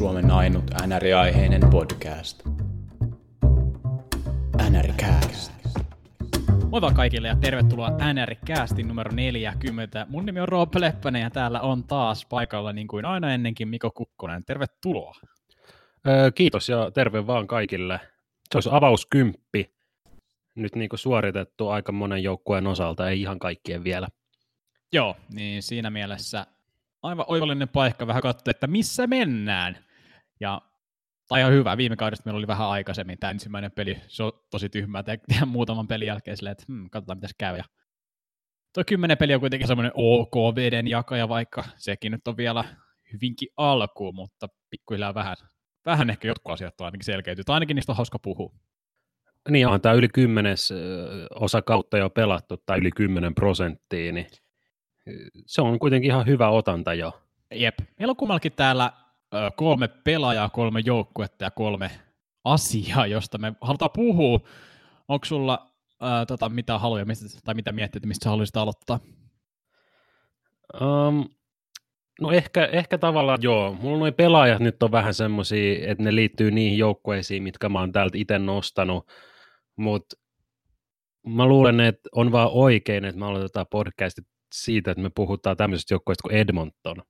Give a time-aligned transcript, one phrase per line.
[0.00, 2.42] Suomen ainut NR-aiheinen podcast.
[4.70, 5.52] NRCast.
[6.70, 10.06] Moi vaan kaikille ja tervetuloa NR-castin numero 40.
[10.08, 13.90] Mun nimi on Roope Leppänen ja täällä on taas paikalla niin kuin aina ennenkin Miko
[13.90, 14.44] Kukkonen.
[14.44, 15.14] Tervetuloa.
[16.08, 18.00] Öö, kiitos ja terve vaan kaikille.
[18.50, 19.70] Se olisi avauskymppi
[20.54, 24.08] nyt niin kuin suoritettu aika monen joukkueen osalta, ei ihan kaikkien vielä.
[24.92, 26.46] Joo, niin siinä mielessä
[27.02, 29.89] aivan oivallinen paikka vähän katsoa, että missä mennään.
[30.40, 30.62] Ja
[31.28, 34.68] tai ihan hyvä, viime kaudesta meillä oli vähän aikaisemmin tämä ensimmäinen peli, se on tosi
[34.68, 37.56] tyhmää tehdä muutaman pelin jälkeen silleen, että hmm, katsotaan mitä käy.
[37.56, 37.64] Ja
[38.74, 42.64] tuo kymmenen peli on kuitenkin semmoinen ok veden jakaja, vaikka sekin nyt on vielä
[43.12, 45.36] hyvinkin alkuun, mutta pikkuhiljaa vähän,
[45.86, 48.52] vähän ehkä jotkut asiat on ainakin selkeytyy, tai ainakin niistä on hauska puhua.
[49.48, 50.72] Niin onhan tämä yli kymmenes
[51.34, 54.26] osa kautta jo pelattu, tai yli 10 prosenttia, niin
[55.46, 57.22] se on kuitenkin ihan hyvä otanta jo.
[57.54, 57.74] Jep.
[57.98, 58.92] Meillä on kummallakin täällä
[59.56, 61.90] kolme pelaajaa, kolme joukkuetta ja kolme
[62.44, 64.40] asiaa, josta me halutaan puhua.
[65.08, 69.00] Onko sulla ää, tota, mitä haluja mistä, tai mitä miettii, mistä sä haluaisit aloittaa?
[70.80, 71.28] Um,
[72.20, 73.72] no ehkä, ehkä tavallaan joo.
[73.72, 77.92] Mulla nuo pelaajat nyt on vähän semmoisia, että ne liittyy niihin joukkueisiin, mitkä mä oon
[77.92, 79.08] täältä itse nostanut,
[79.76, 80.16] mutta
[81.26, 85.94] mä luulen, että on vaan oikein, että me aloitetaan podcastit siitä, että me puhutaan tämmöisestä
[85.94, 87.02] joukkueesta kuin Edmonton.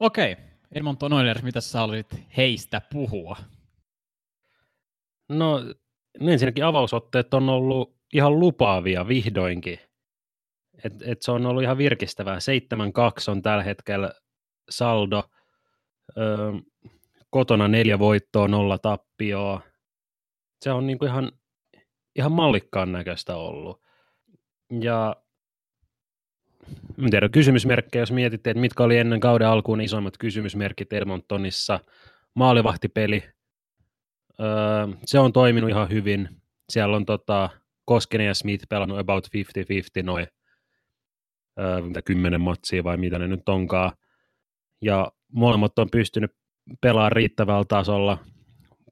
[0.00, 0.44] Okei, okay.
[0.72, 3.36] Edmonton Oilers, mitä sä haluaisit heistä puhua?
[5.28, 5.60] No
[6.20, 9.78] ensinnäkin avausotteet on ollut ihan lupaavia vihdoinkin.
[10.84, 12.38] Et, et se on ollut ihan virkistävää.
[12.38, 14.12] 7-2 on tällä hetkellä
[14.70, 15.24] saldo.
[16.18, 16.52] Öö,
[17.30, 19.60] kotona neljä voittoa, nolla tappioa.
[20.64, 21.32] Se on niinku ihan,
[22.16, 23.82] ihan mallikkaan näköistä ollut.
[24.80, 25.16] Ja
[27.04, 31.80] en tiedä, kysymysmerkkejä, jos mietitte, että mitkä oli ennen kauden alkuun isommat kysymysmerkit Edmontonissa.
[32.34, 33.24] Maalivahtipeli,
[34.40, 36.28] öö, se on toiminut ihan hyvin.
[36.68, 37.48] Siellä on tota,
[37.84, 39.28] Koskinen ja Smith pelannut about
[40.00, 40.26] 50-50 noin
[41.60, 43.92] öö, mitä kymmenen matsia vai mitä ne nyt onkaan.
[44.82, 46.30] Ja molemmat on pystynyt
[46.80, 48.18] pelaamaan riittävällä tasolla.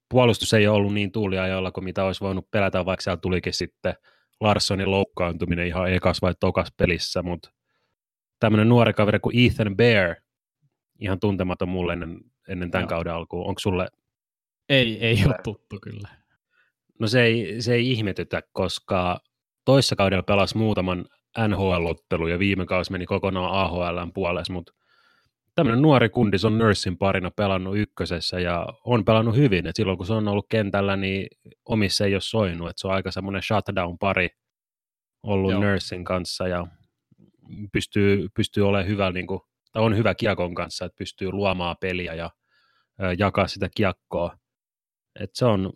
[0.08, 3.94] Puolustus ei ole ollut niin tuuliajoilla kuin mitä olisi voinut pelätä, vaikka siellä tulikin sitten
[4.40, 7.50] Larssonin loukkaantuminen ihan ekas vai tokas pelissä, mutta
[8.40, 10.14] tämmöinen nuori kaveri kuin Ethan Bear,
[11.00, 12.88] ihan tuntematon mulle ennen, ennen tämän Joo.
[12.88, 13.46] kauden alkuun.
[13.46, 13.88] Onko sulle?
[14.68, 16.08] Ei, ei ole tuttu kyllä.
[16.98, 19.20] No se ei, se ei ihmetytä, koska
[19.64, 21.06] toissa kaudella pelasi muutaman
[21.48, 24.72] NHL-ottelu ja viime kausi meni kokonaan AHLn puolessa, mutta
[25.54, 29.98] tämmöinen nuori kundi, se on Nursin parina pelannut ykkösessä ja on pelannut hyvin, että silloin
[29.98, 31.28] kun se on ollut kentällä, niin
[31.64, 34.28] omissa ei ole soinut, että se on aika semmoinen shutdown-pari
[35.22, 35.62] ollut Joo.
[35.62, 36.66] Nursin kanssa ja
[37.72, 39.40] pystyy, pystyy olemaan hyvä, niin kuin,
[39.72, 42.30] tai on hyvä kiekon kanssa, että pystyy luomaan peliä ja
[43.02, 44.38] ö, jakaa sitä kiekkoa.
[45.20, 45.72] Et se on,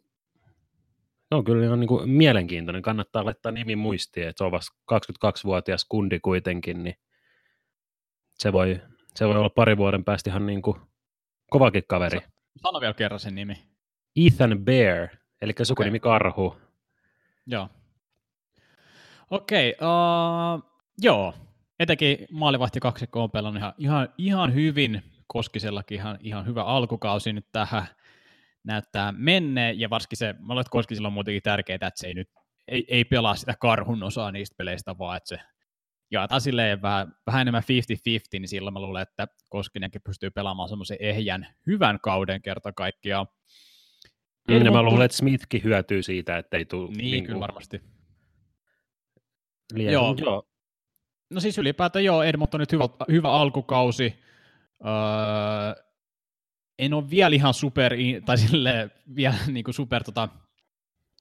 [1.28, 2.82] se on kyllä ihan niin kuin mielenkiintoinen.
[2.82, 6.94] Kannattaa laittaa nimi muistiin, että se on vasta 22-vuotias kundi kuitenkin, niin
[8.38, 8.80] se voi,
[9.14, 10.80] se voi olla pari vuoden päästä ihan niin kuin
[11.50, 12.20] kovakin kaveri.
[12.62, 13.54] Sano vielä kerran sen nimi.
[14.26, 15.08] Ethan Bear,
[15.42, 16.10] eli sukunimi okay.
[16.10, 16.56] Karhu.
[17.46, 17.68] Joo.
[19.30, 20.62] Okei, okay, uh,
[20.98, 21.34] joo
[21.80, 27.46] etenkin maalivahti kaksikko on pelannut ihan, ihan, ihan hyvin, Koskisellakin ihan, ihan hyvä alkukausi nyt
[27.52, 27.86] tähän
[28.64, 32.14] näyttää menneen, ja varsinkin se, mä luulen, että Koskisella on muutenkin tärkeää, että se ei
[32.14, 32.28] nyt
[32.68, 35.38] ei, ei pelaa sitä karhun osaa niistä peleistä, vaan että se
[36.10, 37.66] jaetaan silleen vähän, vähän enemmän 50-50,
[38.32, 43.26] niin silloin mä luulen, että Koskinenkin pystyy pelaamaan semmoisen ehjän hyvän kauden kerta kaikkiaan.
[44.48, 46.88] Mm, ja mä luulen, että Smithkin hyötyy siitä, että ei tule...
[46.88, 47.80] Niin, niin kyllä varmasti.
[49.74, 50.14] Liian, joo.
[50.18, 50.50] joo.
[51.30, 54.14] No siis ylipäätään joo, Edmonton nyt hyvä, hyvä alkukausi.
[54.84, 55.84] Öö,
[56.78, 57.92] en ole vielä ihan super,
[58.24, 60.28] tai sille vielä niin kuin super tota,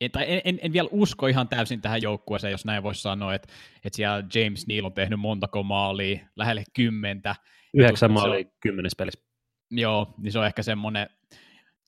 [0.02, 3.34] en, tai en, en, en, vielä usko ihan täysin tähän joukkueeseen, jos näin voisi sanoa,
[3.34, 3.54] että,
[3.86, 7.36] että siellä James Neal on tehnyt montako maalia, lähelle kymmentä.
[7.74, 9.26] Yhdeksän maalia kymmenes pelissä.
[9.72, 11.10] Joo, niin se on ehkä semmoinen,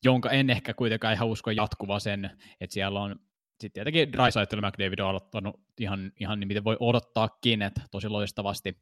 [0.04, 2.32] jonka en ehkä kuitenkaan ihan usko jatkuva sen,
[2.62, 3.20] että siellä on
[3.62, 8.78] sitten tietenkin Drysaitel McDavid on aloittanut ihan, ihan niin miten voi odottaakin, että tosi loistavasti.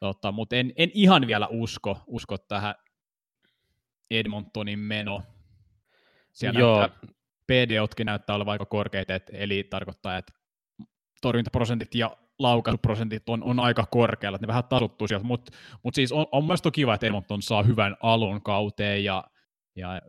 [0.00, 2.74] Tota, mutta en, en, ihan vielä usko, usko tähän
[4.10, 5.22] Edmontonin meno.
[6.32, 6.78] Siellä Joo.
[6.78, 7.08] näyttää,
[7.46, 10.32] PDOtkin näyttää olevan aika korkeita, et, eli tarkoittaa, että
[11.22, 15.52] torjuntaprosentit ja laukaisuprosentit on, on aika korkealla, että ne vähän tasuttuu sieltä, mutta
[15.82, 19.24] mut siis on, on myös kiva, että Edmonton saa hyvän alun kauteen ja,
[19.76, 20.00] ja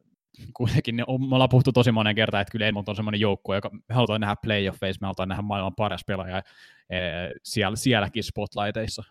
[0.53, 3.55] kuitenkin ne on, me ollaan puhuttu tosi monen kertaan, että kyllä Edmonton on semmoinen joukkue,
[3.55, 6.37] joka me halutaan nähdä playoffeissa, me halutaan nähdä maailman paras pelaaja
[6.89, 6.99] e,
[7.43, 9.03] siellä, sielläkin spotlighteissa.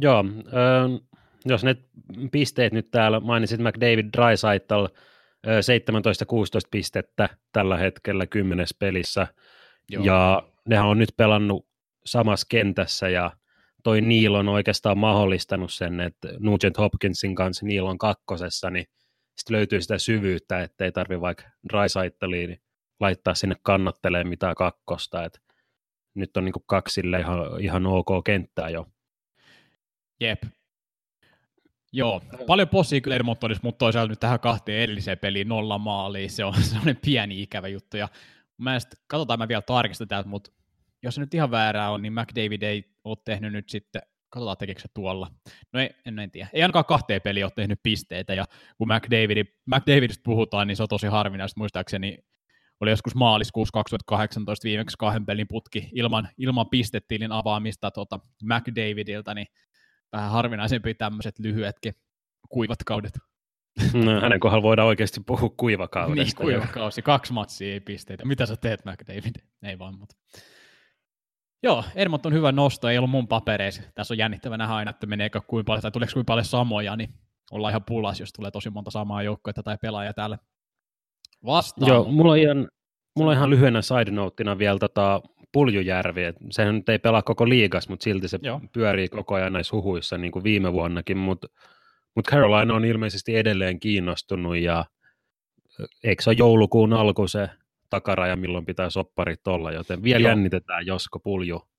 [0.00, 1.00] Joo, äh,
[1.44, 1.76] Jos ne
[2.32, 4.88] pisteet nyt täällä, mainitsit McDavid Drysaitel,
[5.46, 9.26] 17-16 pistettä tällä hetkellä kymmenes pelissä,
[9.88, 10.04] Joo.
[10.04, 11.66] ja nehän on nyt pelannut
[12.04, 13.32] samassa kentässä, ja
[13.82, 18.86] toi Neil on oikeastaan mahdollistanut sen, että Nugent Hopkinsin kanssa Neil on kakkosessa, niin
[19.40, 22.60] sitten löytyy sitä syvyyttä, että ei tarvi vaikka Drysaiteliin
[23.00, 25.40] laittaa sinne kannattelee mitään kakkosta, että
[26.14, 28.86] nyt on niin kaksille ihan, ihan ok kenttää jo.
[30.20, 30.42] Jep.
[31.92, 36.44] Joo, paljon possia kyllä Edmontonissa, mutta toisaalta nyt tähän kahteen edelliseen peliin nolla maaliin, se
[36.44, 38.08] on sellainen pieni ikävä juttu, ja
[38.58, 40.50] mä en katsotaan mä vielä tarkistan täältä, mutta
[41.02, 44.80] jos se nyt ihan väärää on, niin McDavid ei ole tehnyt nyt sitten, katsotaan tekikö
[44.80, 45.30] se tuolla.
[45.72, 46.48] No ei, en, en tiedä.
[46.52, 48.44] Ei ainakaan kahteen peliin ole tehnyt pisteitä, ja
[48.78, 51.60] kun McDavid, McDavidista puhutaan, niin se on tosi harvinaista.
[51.60, 52.18] Muistaakseni
[52.80, 59.46] oli joskus maaliskuussa 2018 viimeksi kahden pelin putki ilman, ilman pistettilin avaamista tota McDavidilta, niin
[60.12, 61.94] vähän harvinaisempi tämmöiset lyhyetkin
[62.48, 63.18] kuivat kaudet.
[63.92, 66.24] No, hänen kohdalla voidaan oikeasti puhua kuivakaudesta.
[66.24, 67.02] niin, kuivakausi.
[67.02, 68.24] Kaksi matsia ei pisteitä.
[68.24, 69.34] Mitä sä teet, McDavid?
[69.62, 70.16] Ei vaan, mutta...
[71.62, 73.82] Joo, Edmonton hyvä nosto, ei ollut mun papereissa.
[73.94, 77.10] Tässä on jännittävä nähdä aina, että meneekö kuin paljon, tai tuleeko kuin paljon samoja, niin
[77.50, 80.38] ollaan ihan pulas, jos tulee tosi monta samaa joukkoa tai pelaajaa täällä
[81.46, 81.88] vastaan.
[81.88, 82.68] Joo, mulla on ihan,
[83.16, 85.20] mulla on ihan lyhyenä side noteina vielä tota
[85.52, 88.60] Puljujärvi, että sehän nyt ei pelaa koko liigas, mutta silti se Joo.
[88.72, 91.48] pyörii koko ajan näissä huhuissa niin kuin viime vuonnakin, mutta
[92.16, 94.84] mut Carolina on ilmeisesti edelleen kiinnostunut ja
[96.04, 97.48] eikö se ole joulukuun alku se
[97.90, 100.28] takaraja, milloin pitää sopparit olla, joten vielä Joo.
[100.28, 101.70] jännitetään, josko Pulju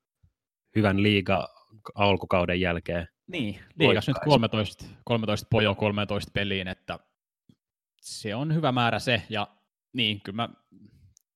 [0.76, 1.48] hyvän liiga
[1.96, 3.08] alkukauden jälkeen.
[3.28, 7.00] Niin, liigas nyt 13, 13 pojo 13 peliin, että
[8.02, 9.48] se on hyvä määrä se, ja
[9.94, 10.50] niin, kyllä mä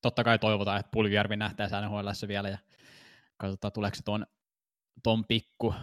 [0.02, 2.58] totta kai toivotaan, että Puljujärvi nähtää nhl vielä, ja
[3.38, 4.26] katsotaan, tuleeko se ton,
[5.04, 5.74] ton pikku,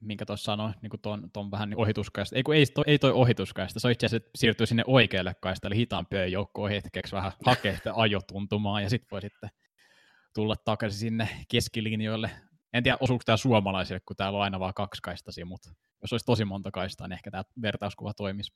[0.00, 2.36] minkä tuossa sanoin, niin kuin ton, ton vähän niin ohituskaista.
[2.36, 5.76] Ei, kun ei, toi, ei toi ohituskaista, se on itse asiassa, siirtyy sinne oikealle kaistalle
[5.76, 9.50] hitaampien joukkoon hetkeksi vähän hakea sitä ajotuntumaa, ja sitten voi sitten
[10.34, 12.30] tulla takaisin sinne keskilinjoille.
[12.72, 15.70] En tiedä, osuuko tämä suomalaisille, kun täällä on aina vain kaksi kaistasia, mutta
[16.02, 18.52] jos olisi tosi monta kaistaa, niin ehkä tämä vertauskuva toimisi.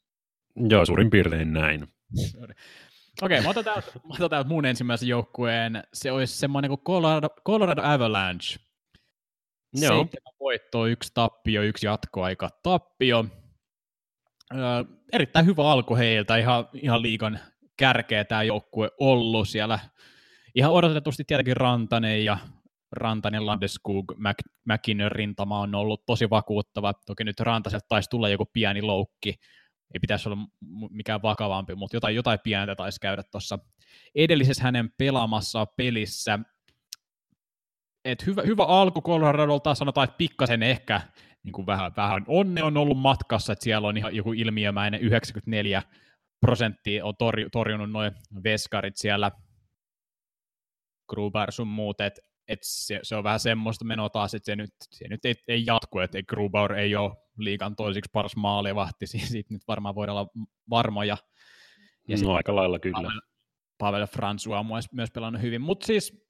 [0.56, 1.82] Joo, suurin piirtein näin.
[3.23, 5.82] Okei, okay, mä otan täältä, mä otan täältä mun ensimmäisen joukkueen.
[5.93, 8.56] Se olisi semmoinen kuin Colorado, Colorado Avalanche.
[9.75, 9.88] Joo.
[9.88, 13.25] Seitsemän voittoa, yksi tappio, yksi jatkoaika tappio.
[14.55, 17.41] Öö, erittäin hyvä alku heiltä, ihan, ihan liikan
[17.76, 19.79] kärkeä tämä joukkue ollut siellä.
[20.55, 22.38] Ihan odotetusti tietenkin Rantanen ja
[22.93, 24.12] Rantanen, Landeskog,
[24.65, 26.93] McKinnon rintama on ollut tosi vakuuttava.
[27.06, 29.35] Toki nyt Rantaselta taisi tulla joku pieni loukki,
[29.94, 30.38] ei pitäisi olla
[30.91, 33.59] mikään vakavampi, mutta jotain, jotain pientä taisi käydä tuossa
[34.15, 36.38] edellisessä hänen pelaamassa pelissä.
[38.05, 41.01] Et hyvä, hyvä alku Coloradolta, sanotaan, että pikkasen ehkä
[41.43, 45.83] niin kuin vähän, vähän onne on ollut matkassa, että siellä on ihan joku ilmiömäinen 94
[46.41, 48.12] prosenttia on tor, torjunut noin
[48.45, 49.31] veskarit siellä,
[51.09, 54.71] Gruber sun muut, että et se, se, on vähän semmoista menoa taas, että se nyt,
[54.91, 59.62] se nyt ei, ei jatku, että Grubauer ei ole liikan toisiksi paras maalivahti, siitä nyt
[59.69, 60.31] varmaan voidaan olla
[60.71, 61.17] varmoja.
[62.09, 62.97] Ja no aika lailla kyllä.
[63.03, 63.21] Pavel,
[63.79, 66.24] Pavel François on myös, myös pelannut hyvin, mutta siis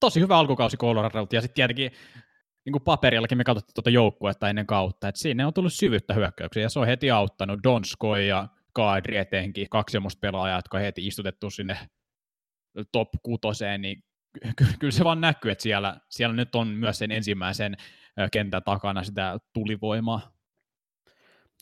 [0.00, 1.92] tosi hyvä alkukausi Coloradolta, ja sitten tietenkin
[2.64, 6.62] niin kuin paperillakin me katsottiin tuota joukkuetta ennen kautta, että sinne on tullut syvyyttä hyökkäyksiä,
[6.62, 11.06] ja se on heti auttanut Donskoi ja Kaadri etenkin, kaksi semmoista pelaajaa, jotka on heti
[11.06, 11.78] istutettu sinne
[12.92, 14.04] top kutoseen, niin
[14.78, 17.76] kyllä se vaan näkyy, että siellä, siellä nyt on myös sen ensimmäisen
[18.32, 20.32] kentän takana sitä tulivoimaa.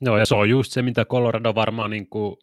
[0.00, 2.37] Joo, ja se on just se, mitä Colorado varmaan niin kuin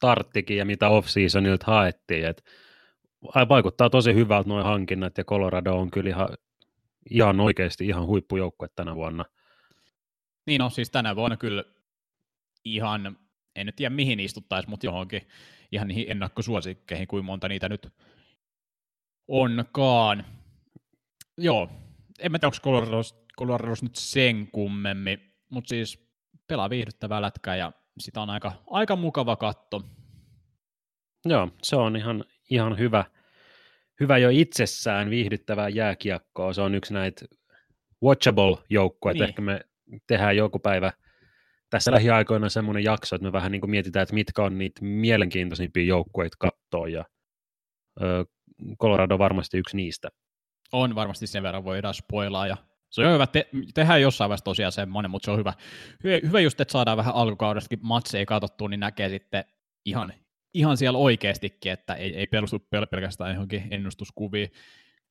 [0.00, 2.42] tarttikin ja mitä off-seasonilta haettiin, että
[3.48, 6.28] vaikuttaa tosi hyvältä noin hankinnat, ja Colorado on kyllä ihan,
[7.10, 9.24] ihan oikeasti ihan huippujoukkue tänä vuonna.
[10.46, 11.64] Niin no, siis tänä vuonna kyllä
[12.64, 13.18] ihan,
[13.56, 15.28] en nyt tiedä mihin istuttaisi, mutta johonkin
[15.72, 17.88] ihan niihin ennakkosuosikkeihin, kuin monta niitä nyt
[19.28, 20.24] onkaan.
[21.38, 21.70] Joo,
[22.18, 26.04] en mä tiedä, onko Colorados, Colorados nyt sen kummemmin, mutta siis
[26.46, 29.82] pelaa viihdyttävää lätkää ja sitä on aika, aika mukava katto.
[31.24, 33.04] Joo, se on ihan, ihan hyvä,
[34.00, 36.52] hyvä jo itsessään viihdyttävää jääkiekkoa.
[36.52, 37.26] Se on yksi näitä
[38.04, 39.22] watchable-joukkoja, niin.
[39.22, 39.60] ehkä me
[40.06, 40.92] tehdään joku päivä
[41.70, 45.84] tässä lähiaikoina semmoinen jakso, että me vähän niin kuin mietitään, että mitkä on niitä mielenkiintoisimpia
[45.84, 47.04] joukkueita katsoa ja
[48.02, 48.24] ö,
[48.80, 50.08] Colorado varmasti yksi niistä.
[50.72, 52.56] On varmasti sen verran voidaan spoilaa ja
[52.90, 55.52] se on hyvä, te- tehdään jossain vaiheessa tosiaan semmoinen, mutta se on hyvä.
[56.04, 59.44] Hyvä, hyvä just, että saadaan vähän alkukaudestakin matseja katsottua, niin näkee sitten
[59.84, 60.12] ihan,
[60.54, 64.50] ihan siellä oikeastikin, että ei, ei perustu pel- pelkästään johonkin ennustuskuviin.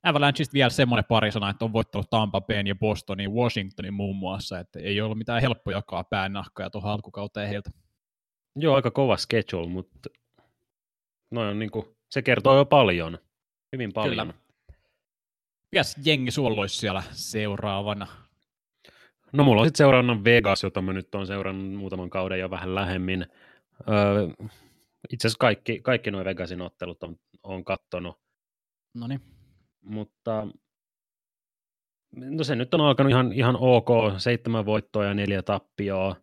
[0.04, 4.60] Avalancheista vielä semmoinen pari sana, että on voittanut Tampa Bayn ja Bostonin, Washingtonin muun muassa,
[4.60, 7.72] että ei ollut mitään helppoja jakaa päännahkoja tuohon alkukauteen heiltä.
[8.56, 10.10] Joo, aika kova schedule, mutta
[11.32, 13.18] no on niin kuin, se kertoo jo paljon,
[13.72, 14.28] hyvin paljon.
[14.28, 14.34] Kyllä.
[15.72, 18.08] Mikäs jengi sulla olisi siellä seuraavana?
[19.32, 22.76] No mulla on sitten seuraavana Vegas, jota mä nyt olen seurannut muutaman kauden jo vähän
[22.76, 23.26] lähemmin.
[23.90, 24.48] Öö,
[25.10, 28.20] itse asiassa kaikki, kaikki nuo Vegasin ottelut on, on kattonut.
[28.94, 29.22] No niin.
[29.82, 30.48] Mutta
[32.16, 36.16] no se nyt on alkanut ihan, ihan ok, seitsemän voittoa ja neljä tappioa,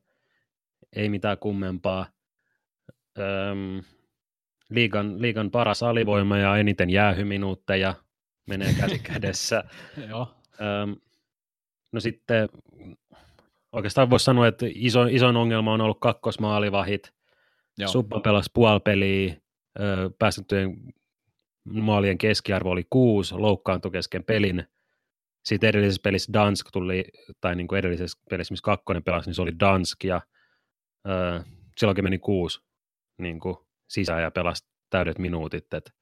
[0.96, 2.06] ei mitään kummempaa.
[3.18, 3.82] Öm,
[4.70, 7.94] liigan, liigan paras alivoima ja eniten jäähyminuutteja
[8.48, 9.64] menee käsi kädessä.
[10.08, 10.34] Joo.
[10.60, 10.96] Öm,
[11.92, 12.48] no sitten
[13.72, 17.12] oikeastaan voisi sanoa, että iso, isoin ongelma on ollut kakkosmaalivahit.
[17.80, 17.88] Joo.
[17.88, 19.36] Subba pelasi puolipeliä,
[20.18, 20.76] päästettyjen
[21.64, 24.64] maalien keskiarvo oli kuusi, loukkaantui kesken pelin.
[25.44, 27.04] Sitten edellisessä pelissä Dansk tuli,
[27.40, 30.20] tai niin kuin edellisessä pelissä, missä kakkonen pelasi, niin se oli Dansk, ja
[31.08, 31.40] öö,
[31.76, 32.60] silloinkin meni kuusi
[33.18, 33.56] niin kuin
[33.88, 35.74] sisään ja pelasi täydet minuutit.
[35.74, 35.92] Et,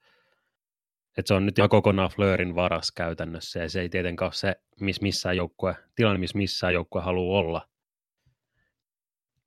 [1.18, 4.56] et se on nyt jo kokonaan Fleurin varas käytännössä, ja se ei tietenkään ole se,
[4.80, 7.68] missä missään joukkue, tilanne, missä missään joukkue haluaa olla.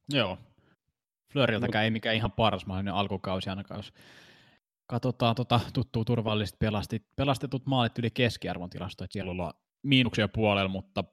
[0.10, 0.38] Joo.
[1.32, 3.94] Fleuriltäkään ei mikään ihan paras mahdollinen alkukausi ainakaan, jos
[4.88, 10.70] katsotaan tota tuttuu turvallisesti pelastit, pelastetut maalit yli keskiarvon tilasto, että siellä ollaan miinuksia puolella,
[10.70, 11.04] mutta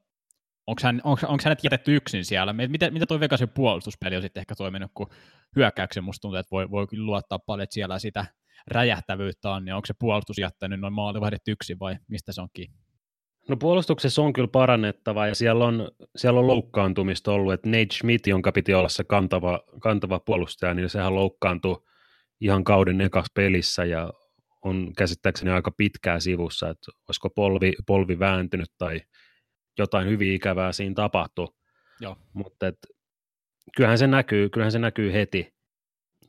[0.66, 2.52] onko, hän, onko, onko hänet jätetty yksin siellä?
[2.52, 5.06] Miten, mitä tuo Vegasin puolustuspeli on sitten ehkä toiminut, kun
[5.56, 8.26] hyökkäyksen musta tuntuu, että voi, voi kyllä luottaa paljon, että siellä sitä
[8.66, 12.70] räjähtävyyttä on, niin onko se puolustus jättänyt noin maalivahdit yksin vai mistä se onkin?
[13.49, 18.26] No puolustuksessa on kyllä parannettava ja siellä on, siellä on loukkaantumista ollut, että Nate Schmidt,
[18.26, 21.83] jonka piti olla se kantava, kantava puolustaja, niin sehän loukkaantui
[22.40, 24.12] ihan kauden ekas pelissä ja
[24.64, 29.00] on käsittääkseni aika pitkää sivussa, että olisiko polvi, polvi vääntynyt tai
[29.78, 31.49] jotain hyvin ikävää siinä tapahtui.
[32.00, 32.17] Joo.
[32.33, 32.78] Mutta et,
[33.76, 35.55] kyllähän se näkyy, kyllähän se näkyy heti.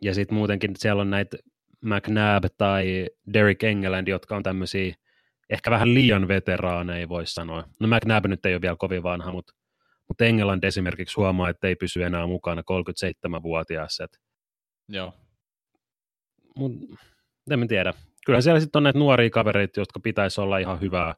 [0.01, 1.37] Ja sitten muutenkin siellä on näitä
[1.81, 4.95] McNabb tai Derek Engeland, jotka on tämmöisiä
[5.49, 7.63] ehkä vähän liian veteraaneja, voisi sanoa.
[7.79, 9.53] No McNabb nyt ei ole vielä kovin vanha, mutta,
[10.07, 14.07] mutta Engeland esimerkiksi huomaa, että ei pysy enää mukana 37-vuotiaassa.
[14.87, 15.13] Joo
[16.59, 16.71] mut,
[17.51, 17.93] en tiedä.
[18.25, 21.15] Kyllä siellä sitten on näitä nuoria kavereita, jotka pitäisi olla ihan hyvää,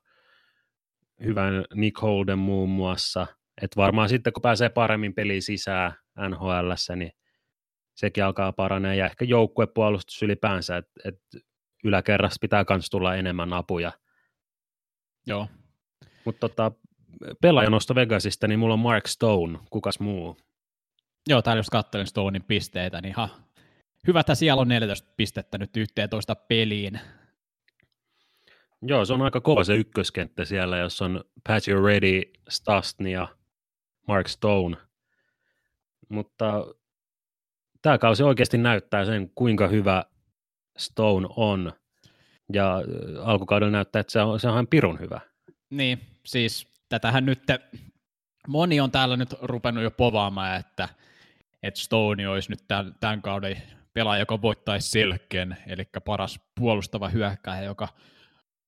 [1.24, 3.28] hyvän Nick Holden muun muassa.
[3.62, 5.94] Että varmaan sitten, kun pääsee paremmin peliin sisään
[6.30, 7.12] nhl niin
[7.96, 8.96] sekin alkaa paranee.
[8.96, 11.20] Ja ehkä joukkuepuolustus ylipäänsä, että et
[11.84, 13.92] yläkerrassa pitää myös tulla enemmän apuja.
[15.28, 15.48] Joo.
[16.26, 16.72] Mutta tota,
[17.42, 20.38] pelaajanosto Vegasista, niin mulla on Mark Stone, kukas muu?
[21.30, 23.30] Joo, täällä jos katselin Stonein pisteitä, niin ha,
[24.08, 27.00] hyvä, että siellä on 14 pistettä nyt 11 peliin.
[28.82, 33.28] Joo, se on aika kova se ykköskenttä siellä, jos on Patty Ready, Stastny ja
[34.08, 34.78] Mark Stone.
[36.10, 36.66] Mutta
[37.82, 40.04] tämä kausi oikeasti näyttää sen, kuinka hyvä
[40.78, 41.74] Stone on.
[42.54, 45.20] Ja äh, alkukaudella näyttää, että se on, se on ihan pirun hyvä.
[45.70, 47.44] Niin, siis tätähän nyt
[48.48, 50.90] moni on täällä nyt rupennut jo povaamaan, että,
[51.64, 53.62] että Stone olisi nyt tämän, tämän kauden
[53.94, 57.88] pelaaja, joka voittaisi selkeän, eli paras puolustava hyökkääjä, joka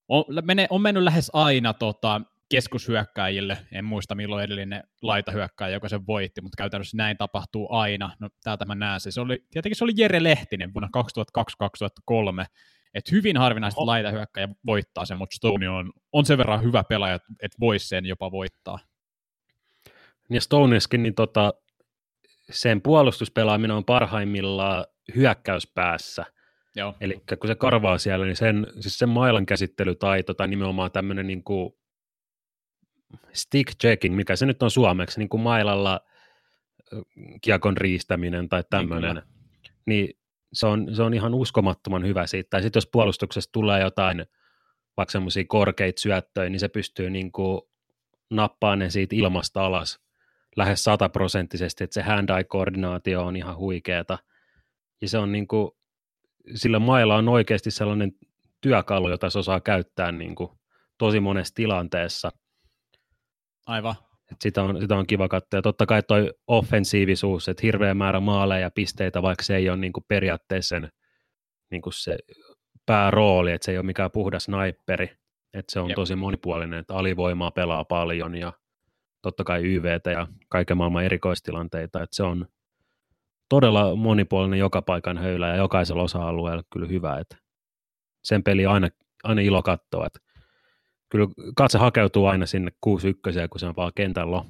[0.08, 6.08] on, mene, on mennyt lähes aina tota, keskushyökkäjille, en muista milloin edellinen laitahyökkäjä, joka sen
[6.08, 8.16] voitti, mutta käytännössä näin tapahtuu aina.
[8.20, 9.12] No, täältä mä näen se.
[9.12, 10.90] se oli, tietenkin se oli Jere Lehtinen vuonna
[12.44, 12.46] 2002-2003,
[12.94, 13.88] että hyvin harvinaisesti oh.
[13.88, 18.32] laitahyökkäjä voittaa sen, mutta Stone on, on sen verran hyvä pelaaja, että voisi sen jopa
[18.32, 18.80] voittaa.
[20.30, 21.54] Ja Stoneskin, niin tota,
[22.52, 24.86] sen puolustuspelaaminen on parhaimmillaan
[25.16, 26.26] hyökkäyspäässä.
[26.76, 26.96] Joo.
[27.02, 31.44] Eli kun se karvaa siellä, niin sen, siis sen mailan käsittelytaito tai nimenomaan tämmöinen niin
[31.44, 31.74] kuin
[33.34, 36.02] stick checking, mikä se nyt on suomeksi, niin kuin mailalla
[37.42, 39.24] kiekon riistäminen tai tämmöinen, niin,
[39.86, 40.23] niin
[40.54, 42.48] se, on, se on ihan uskomattoman hyvä siitä.
[42.50, 44.26] Tai sitten jos puolustuksessa tulee jotain
[44.98, 47.62] vaikka semmoisia korkeita syöttöjä, niin se pystyy niin kuin
[48.78, 50.00] ne siitä ilmasta alas
[50.56, 54.18] lähes sataprosenttisesti, että se hand-eye-koordinaatio on ihan huikeeta–
[55.04, 55.72] ja se on niin kuin,
[56.56, 58.12] sillä mailla on oikeasti sellainen
[58.62, 60.52] työkalu, jota se osaa käyttää niin kuin
[60.98, 62.32] tosi monessa tilanteessa.
[63.66, 63.96] Aivan.
[64.34, 65.58] Et sitä, on, sitä on kiva katsoa.
[65.58, 69.78] Ja totta kai toi offensiivisuus, että hirveä määrä maaleja ja pisteitä, vaikka se ei ole
[69.78, 70.90] niin kuin periaatteessa sen,
[71.72, 72.18] niin kuin se
[72.86, 75.10] päärooli, että se ei ole mikään puhdas naipperi.
[75.54, 75.96] Että se on Jep.
[75.96, 78.54] tosi monipuolinen, että alivoimaa pelaa paljon ja
[79.22, 82.04] totta kai YVtä ja kaiken maailman erikoistilanteita.
[82.04, 82.48] Että se on,
[83.50, 87.20] todella monipuolinen joka paikan höylä ja jokaisella osa-alueella kyllä hyvä.
[87.20, 87.38] Että
[88.24, 88.90] sen peli aina,
[89.24, 90.06] aina ilo katsoa.
[90.06, 90.20] Että
[91.14, 92.90] kyllä katse hakeutuu aina sinne 6-1,
[93.50, 94.46] kun se on vaan kentällä.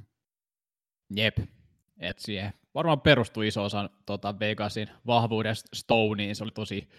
[1.15, 1.37] Jep,
[1.99, 6.89] et siihen varmaan perustui iso osa tota Vegasin vahvuudesta Stoneen, se oli tosi,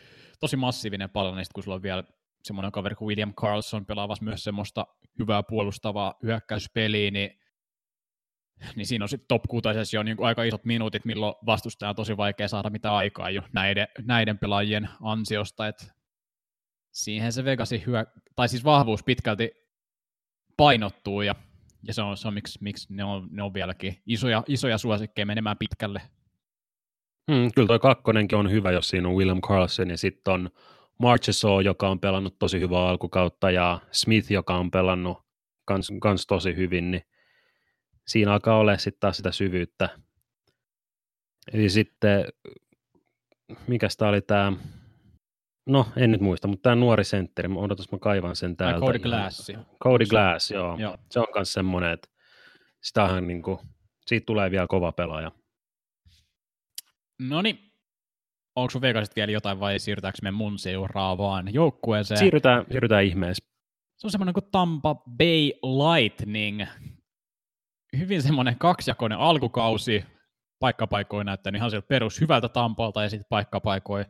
[0.40, 2.04] tosi massiivinen palo, niin kun sulla on vielä
[2.42, 4.86] semmoinen kaveri kuin William Carlson pelaavassa myös semmoista
[5.18, 7.30] hyvää puolustavaa hyökkäyspeliä, niin,
[8.76, 12.16] niin siinä on sitten top 6 jo niin aika isot minuutit, milloin vastustaja on tosi
[12.16, 15.84] vaikea saada mitä aikaa jo näiden, näiden pelaajien ansiosta, että
[16.94, 19.50] siihen se Vegasin hyö, tai siis vahvuus pitkälti
[20.56, 21.34] painottuu ja,
[21.82, 25.26] ja se on, se on miksi, miksi ne, on, ne on vieläkin isoja, isoja suosikkeja
[25.26, 26.02] menemään pitkälle.
[27.32, 30.50] Hmm, kyllä toi kakkonenkin on hyvä, jos siinä on William Carlson ja sitten on
[30.98, 35.18] Marchesaw, joka on pelannut tosi hyvää alkukautta ja Smith, joka on pelannut
[35.64, 37.02] kans, kans tosi hyvin, niin
[38.06, 39.88] siinä alkaa olla sitten taas sitä syvyyttä.
[41.52, 42.24] Eli sitten,
[43.66, 44.52] mikä tämä oli tämä
[45.66, 48.86] No, en nyt muista, mutta tämä nuori sentteri, odotas mä kaivan sen täältä.
[48.86, 49.52] Cody Glass.
[49.84, 50.76] Cody Glass, joo.
[50.78, 50.96] joo.
[51.10, 52.08] Se on myös semmoinen, että
[52.82, 53.58] sitähän niin kuin,
[54.06, 55.32] siitä tulee vielä kova pelaaja.
[57.18, 57.72] No niin,
[58.56, 62.18] onko sun Vegasit vielä jotain vai siirrytäänkö me mun seuraavaan joukkueeseen?
[62.18, 63.44] Siirrytään, siirrytään ihmeessä.
[63.96, 66.62] Se on semmoinen kuin Tampa Bay Lightning.
[67.98, 70.04] Hyvin semmoinen kaksijakoinen alkukausi.
[70.58, 74.04] Paikkapaikoin näyttänyt ihan sieltä perus hyvältä Tampalta ja sitten paikkapaikoin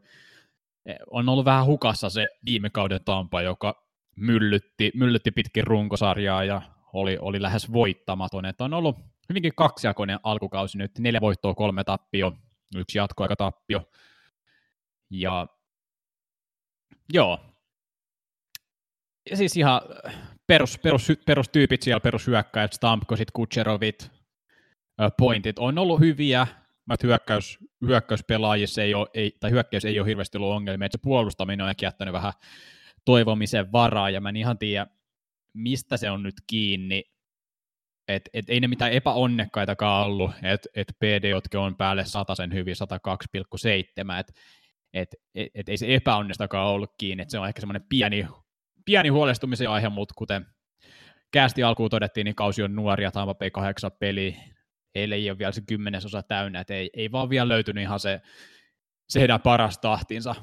[1.11, 3.85] on ollut vähän hukassa se viime kauden Tampa, joka
[4.17, 6.63] myllytti, myllytti pitkin runkosarjaa ja
[6.93, 8.45] oli, oli lähes voittamaton.
[8.47, 8.97] Että on ollut
[9.29, 12.33] hyvinkin kaksijakoinen alkukausi nyt, neljä voittoa, kolme tappio,
[12.77, 13.89] yksi jatkoaikatappio.
[15.11, 15.47] Ja
[17.13, 17.41] joo,
[19.31, 19.81] ja siis ihan
[20.47, 24.11] perus, perus, perustyypit siellä, perushyökkäjät, Stamkosit, Kutserovit,
[25.19, 26.47] pointit on ollut hyviä,
[26.93, 31.03] että hyökkäys, hyökkäyspelaajissa ei ole, ei, tai hyökkäys ei ole hirveästi ollut ongelmia, että se
[31.03, 32.33] puolustaminen on jättänyt vähän
[33.05, 34.87] toivomisen varaa, ja mä en ihan tiedä,
[35.55, 37.05] mistä se on nyt kiinni,
[38.09, 42.05] että et ei ne mitään epäonnekkaitakaan ollut, että et PD, jotka on päälle
[42.37, 44.33] sen hyvin, 102,7, että
[44.93, 48.27] et, et, et ei se epäonnestakaan ollut kiinni, että se on ehkä semmoinen pieni,
[48.85, 50.47] pieni huolestumisen aihe, mutta kuten
[51.31, 54.37] käästi alkuun todettiin, niin kausi on nuoria, Tampa Bay 8 peli,
[54.95, 58.21] heille ei ole vielä se kymmenesosa täynnä, että ei, ei vaan vielä löytynyt ihan se,
[59.09, 60.35] se heidän paras tahtinsa.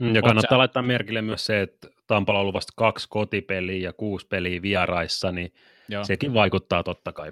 [0.00, 3.88] Mm, ja kannattaa Oot laittaa merkille myös se, että Tampalla on ollut vasta kaksi kotipeliä
[3.88, 5.52] ja kuusi peliä vieraissa, niin
[5.88, 6.04] Joo.
[6.04, 7.30] sekin vaikuttaa totta kai.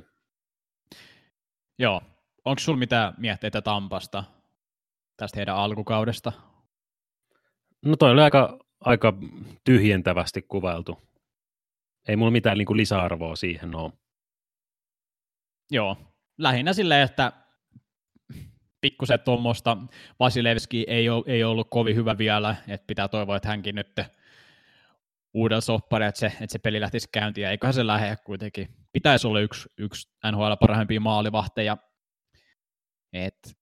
[1.79, 2.03] Joo.
[2.45, 4.25] Onko sinulla mitään mietteitä Tampasta
[5.17, 6.33] tästä heidän alkukaudesta?
[7.85, 9.13] No toi oli aika, aika
[9.65, 10.99] tyhjentävästi kuvailtu.
[12.09, 13.93] Ei mulla mitään niin kuin lisäarvoa siihen ole.
[15.71, 15.97] Joo,
[16.39, 17.33] lähinnä silleen, että
[18.81, 19.77] pikkusen tuommoista
[20.21, 24.01] Vasilevski ei, ole, ei ollut kovin hyvä vielä, että pitää toivoa, että hänkin nyt
[25.35, 28.69] uudella soppari, että se, että se peli lähtisi käyntiin, ja eiköhän se lähde kuitenkin.
[28.93, 31.77] Pitäisi olla yksi, yksi NHL parhaimpia maalivahteja.
[33.13, 33.59] Et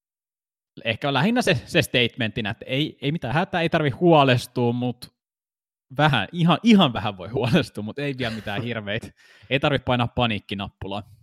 [0.84, 5.08] ehkä lähinnä se, se statementina, että ei, ei mitään hätää, ei tarvi huolestua, mutta
[5.98, 9.08] vähän, ihan, ihan vähän voi huolestua, mutta ei vielä mitään hirveitä.
[9.50, 11.15] Ei tarvitse painaa paniikkinappulaa.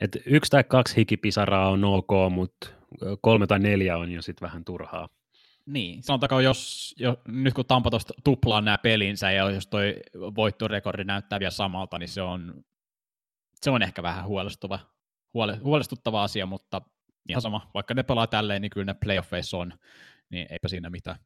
[0.00, 2.68] Et yksi tai kaksi hikipisaraa on ok, mutta
[3.20, 5.08] kolme tai neljä on jo sitten vähän turhaa.
[5.66, 11.04] Niin, sanotaanko, jos, jo, nyt kun Tampa tuosta tuplaa nämä pelinsä ja jos toi voittorekordi
[11.04, 12.64] näyttää vielä samalta, niin se on,
[13.62, 14.78] se on ehkä vähän huolestuva,
[15.34, 16.80] huole, huolestuttava asia, mutta
[17.28, 19.72] ihan sama, vaikka ne pelaa tälleen, niin kyllä ne playoffeissa on,
[20.30, 21.16] niin eipä siinä mitään.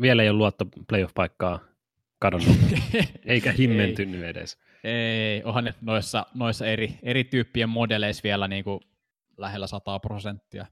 [0.00, 1.58] Vielä ei ole luotto playoff-paikkaa
[2.18, 2.56] kadonnut,
[3.24, 4.58] eikä himmentynyt edes.
[4.84, 8.80] Ei, onhan ne noissa, noissa eri, eri tyyppien modeleissa vielä niin kuin
[9.36, 10.66] lähellä 100 prosenttia.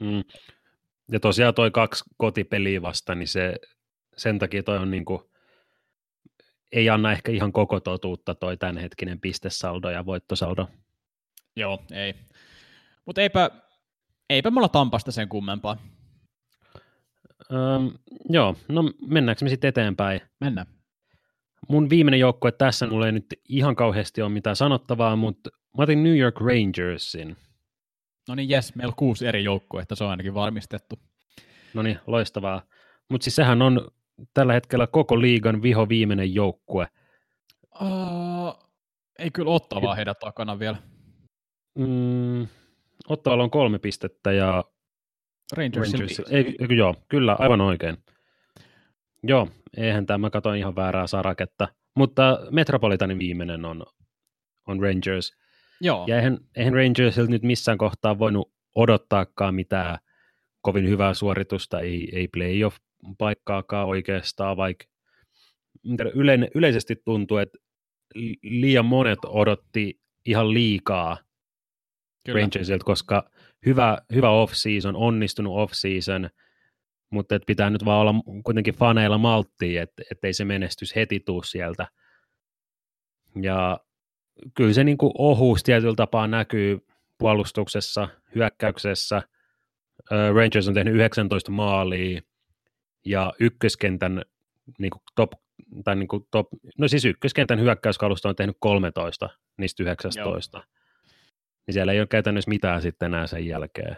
[0.00, 0.24] Mm.
[1.12, 3.56] Ja tosiaan toi kaksi kotipeliä vasta, niin se,
[4.16, 5.20] sen takia toi on niin kuin,
[6.72, 10.68] ei anna ehkä ihan koko totuutta toi tämänhetkinen pistesaldo ja voittosaldo.
[11.56, 12.14] Joo, ei.
[13.04, 13.50] Mutta eipä,
[14.30, 15.76] eipä mulla Tampasta sen kummempaa.
[17.52, 17.92] Öm,
[18.28, 20.20] joo, no mennäänkö me sitten eteenpäin?
[20.40, 20.75] Mennään.
[21.68, 26.02] Mun viimeinen joukkue tässä, mulla ei nyt ihan kauheasti ole mitään sanottavaa, mutta mä otin
[26.02, 27.36] New York Rangersin.
[28.28, 30.98] No niin, jes, meillä on kuusi eri joukkuetta, se on ainakin varmistettu.
[31.74, 32.62] No niin, loistavaa.
[33.10, 33.88] Mutta siis sehän on
[34.34, 36.88] tällä hetkellä koko liigan viho viimeinen joukkue.
[37.80, 38.58] Uh,
[39.18, 40.76] ei kyllä ottavaa heidän takana vielä.
[41.78, 42.46] Mm,
[43.08, 44.64] Ottavalla on kolme pistettä ja
[45.56, 47.96] Rangersin Rangers, ei, ei, joo, kyllä, aivan oikein.
[49.26, 51.68] Joo, eihän tämä, mä katsoin ihan väärää saraketta.
[51.96, 53.86] Mutta Metropolitanin viimeinen on,
[54.66, 55.36] on Rangers.
[55.80, 56.04] Joo.
[56.08, 59.98] Ja eihän, eihän Rangersilta nyt missään kohtaa voinut odottaakaan mitään
[60.62, 64.84] kovin hyvää suoritusta, ei, ei playoff-paikkaakaan oikeastaan, vaikka
[66.14, 67.58] yleinen, yleisesti tuntuu, että
[68.42, 71.18] liian monet odotti ihan liikaa
[72.26, 72.40] Kyllä.
[72.40, 73.30] Rangersilta, koska
[73.66, 76.30] hyvä, hyvä off-season, onnistunut off-season,
[77.10, 78.14] mutta et pitää nyt vaan olla
[78.44, 81.86] kuitenkin faneilla malttia, että ei se menestys heti tuu sieltä.
[83.42, 83.80] Ja
[84.54, 86.86] kyllä se niin kuin ohuus tietyllä tapaa näkyy
[87.18, 89.22] puolustuksessa, hyökkäyksessä.
[90.34, 92.20] Rangers on tehnyt 19 maalia
[93.04, 94.22] ja ykköskentän
[94.78, 95.32] niin kuin top,
[95.84, 100.58] tai niin kuin top, no siis ykköskentän hyökkäyskalusta on tehnyt 13 niistä 19.
[100.58, 100.64] Joo.
[101.66, 103.96] Niin siellä ei ole käytännössä mitään sitten enää sen jälkeen.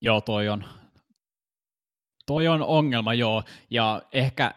[0.00, 0.64] Joo, toi on,
[2.28, 3.42] toi on ongelma, joo.
[3.70, 4.54] Ja ehkä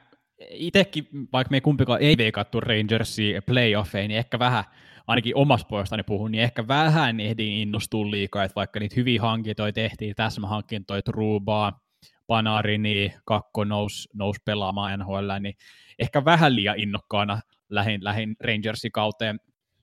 [0.50, 4.64] itsekin, vaikka me ei kumpikaan ei veikattu Rangersia playoffeihin, niin ehkä vähän,
[5.08, 9.74] ainakin omasta puolestani puhun, niin ehkä vähän ehdin innostua liikaa, että vaikka niitä hyviä hankintoja
[9.74, 11.80] tehtiin, täsmähankintoja, Trubaa,
[12.28, 15.56] Panarini, Kakko nousi nous pelaamaan NHL, niin
[16.00, 19.40] ehkä vähän liian innokkaana lähin, lähin Rangersin kauteen,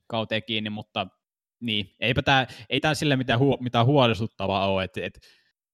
[0.07, 1.07] kauteen kiinni, mutta
[1.59, 5.19] niin, eipä tämä, ei tämä sille mitään, huo, mitään huolestuttavaa ole, että et,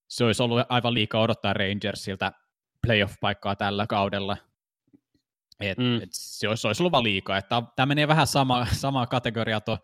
[0.07, 2.31] se olisi ollut aivan liikaa odottaa Rangersilta
[2.87, 4.37] playoff-paikkaa tällä kaudella,
[5.59, 5.95] et, mm.
[5.95, 7.41] et se, olisi, olisi ollut vaan liikaa.
[7.41, 9.77] Tämä menee vähän sama, sama kategoria tuon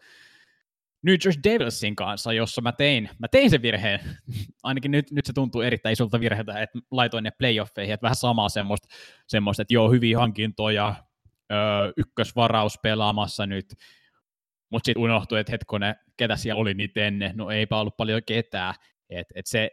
[1.04, 4.00] New Jersey Devilsin kanssa, jossa mä tein, mä tein sen virheen,
[4.64, 8.50] ainakin nyt, nyt se tuntuu erittäin isolta virheeltä, että laitoin ne playoffeihin, että vähän samaa
[8.50, 8.88] semmoista,
[9.28, 10.96] semmoista että joo, hyviä hankintoja,
[11.52, 13.76] öö, ykkösvaraus pelaamassa nyt,
[14.70, 18.74] mutta sitten unohtui, että hetkonen, ketä siellä oli niitä ennen, no eipä ollut paljon ketään,
[19.12, 19.72] että et se,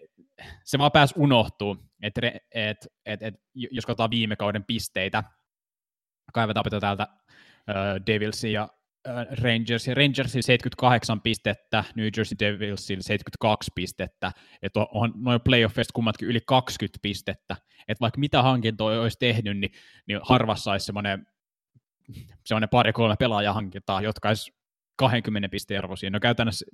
[0.64, 2.20] se vaan pääsi unohtuu, että
[2.54, 5.24] et, et, et, jos katsotaan viime kauden pisteitä,
[6.32, 8.68] kaivetaan täältä äh, Devilsin ja
[9.08, 15.40] äh, Rangers, ja Rangersin 78 pistettä, New Jersey Devilsin 72 pistettä, että on, on noin
[15.44, 17.56] playoffeista kummatkin yli 20 pistettä,
[17.88, 19.72] että vaikka mitä hankintoja olisi tehnyt, niin,
[20.06, 21.26] niin harvassa olisi semmoinen
[22.70, 24.57] pari-kolme pelaajahankintaa, jotka olisi
[24.98, 26.10] 20 pisteen arvoisia.
[26.10, 26.66] No käytännössä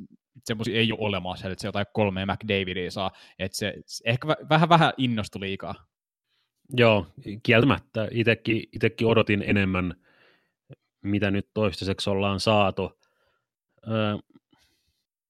[0.45, 4.69] semmoisia ei ole olemassa, että se jotain kolme McDavidia saa, että se, se ehkä vähän,
[4.69, 5.75] vähän innostui liikaa.
[6.77, 7.07] Joo,
[7.43, 8.09] kieltämättä.
[8.11, 9.95] Itekin, itekin odotin enemmän,
[11.03, 13.01] mitä nyt toistaiseksi ollaan saatu.
[13.89, 14.17] Öö,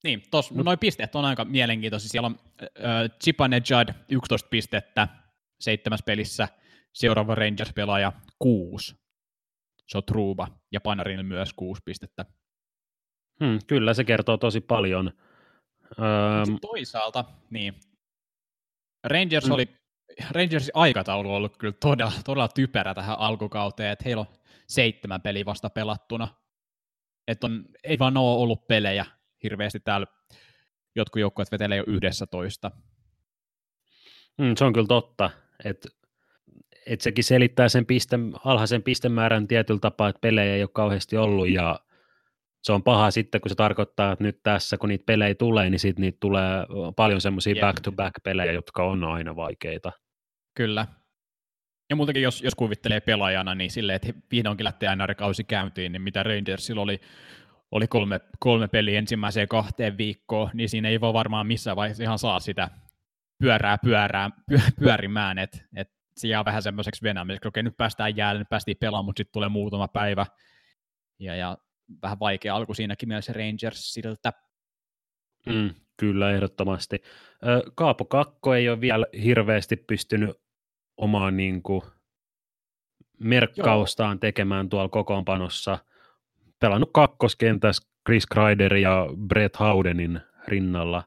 [0.04, 2.08] niin, tuossa noin pisteet on aika mielenkiintoisia.
[2.08, 2.68] Siellä on äh,
[3.24, 5.08] Chipanejad 11 pistettä
[5.60, 6.48] seitsemäs pelissä,
[6.92, 8.96] seuraava Rangers-pelaaja 6.
[9.86, 12.24] Se on Truba ja Panarin myös 6 pistettä.
[13.40, 15.12] Hmm, kyllä, se kertoo tosi paljon.
[15.98, 17.74] Öö, toisaalta, niin,
[19.04, 19.52] Rangers hmm.
[19.52, 19.68] oli
[20.30, 24.26] Rangersin aikataulu on ollut kyllä todella, todella typerä tähän alkukauteen, että heillä on
[24.66, 26.28] seitsemän peliä vasta pelattuna.
[27.28, 29.06] Että on, ei vaan ole ollut pelejä
[29.42, 30.06] hirveästi täällä.
[30.96, 32.70] Jotkut joukkueet vetelee jo yhdessä toista.
[34.38, 35.30] Mm, se on kyllä totta,
[35.64, 35.88] että
[36.86, 41.48] et sekin selittää sen piste, alhaisen pistemäärän tietyllä tapaa, että pelejä ei ole kauheasti ollut
[41.48, 41.80] ja
[42.64, 45.78] se on paha sitten, kun se tarkoittaa, että nyt tässä, kun niitä pelejä tulee, niin
[45.78, 49.92] sitten niitä tulee paljon semmoisia back-to-back-pelejä, jotka on aina vaikeita.
[50.54, 50.86] Kyllä.
[51.90, 56.22] Ja muutenkin, jos, jos kuvittelee pelaajana, niin silleen, että vihdoinkin lähtee NR-kausi käyntiin, niin mitä
[56.22, 57.00] Rangersilla oli,
[57.70, 62.18] oli kolme, kolme peliä ensimmäiseen kahteen viikkoon, niin siinä ei voi varmaan missään vaiheessa ihan
[62.18, 62.70] saa sitä
[63.38, 68.38] pyörää pyörää, pyö, pyörimään, että et se jää vähän semmoiseksi venämiseksi, okei nyt päästään jäälle,
[68.38, 70.26] nyt päästiin pelaamaan, mutta sitten tulee muutama päivä,
[71.18, 71.58] ja, ja
[72.02, 74.32] vähän vaikea alku siinäkin mielessä Rangersilta.
[75.46, 77.02] Mm, kyllä, ehdottomasti.
[77.74, 80.30] Kaapo Kakko ei ole vielä hirveästi pystynyt
[80.96, 81.82] omaa niin kuin,
[83.20, 84.18] merkkaustaan Joo.
[84.18, 85.78] tekemään tuolla kokoonpanossa.
[86.60, 91.04] Pelannut kakkoskentässä Chris Kreider ja Brett Haudenin rinnalla.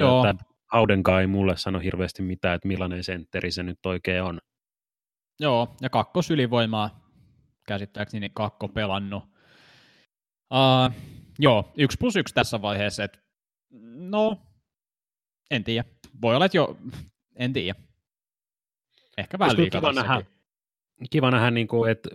[0.00, 0.22] Joo.
[0.22, 0.38] Tämä
[0.72, 4.40] Haudenkaan ei mulle sano hirveästi mitään, että millainen sentteri se nyt oikein on.
[5.40, 7.10] Joo, ja kakkosylivoimaa
[7.66, 9.33] käsittääkseni kakko pelannut.
[10.50, 10.94] Uh,
[11.38, 13.18] joo, yksi plus yksi tässä vaiheessa, että
[13.96, 14.40] no,
[15.50, 15.88] en tiedä.
[16.22, 16.76] Voi olla, että jo,
[17.36, 17.78] en tiedä.
[19.18, 20.22] Ehkä vähän liikaa kiva nähdä,
[21.10, 22.08] kiva nähdä niin kuin, että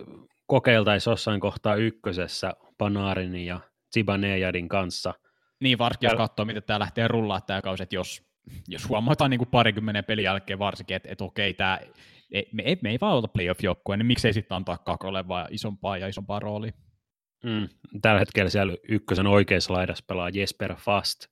[0.46, 3.60] kokeiltaisiin jossain kohtaa ykkösessä Panarin ja
[3.94, 5.14] Zibanejadin kanssa.
[5.60, 8.22] Niin, varsinkin jos katsoo, miten tämä lähtee rullaa tämä kausi, että jos,
[8.68, 11.78] jos huomataan niin kuin parikymmenen pelin jälkeen varsinkin, että, että okei, tämä,
[12.52, 16.08] me, ei, me ei vaan ota playoff-joukkoa, niin miksei sitten antaa Kakolle vaan isompaa ja
[16.08, 16.72] isompaa roolia.
[17.44, 17.68] Mm,
[18.02, 21.26] tällä hetkellä siellä ykkösen oikeassa laidassa pelaa Jesper Fast,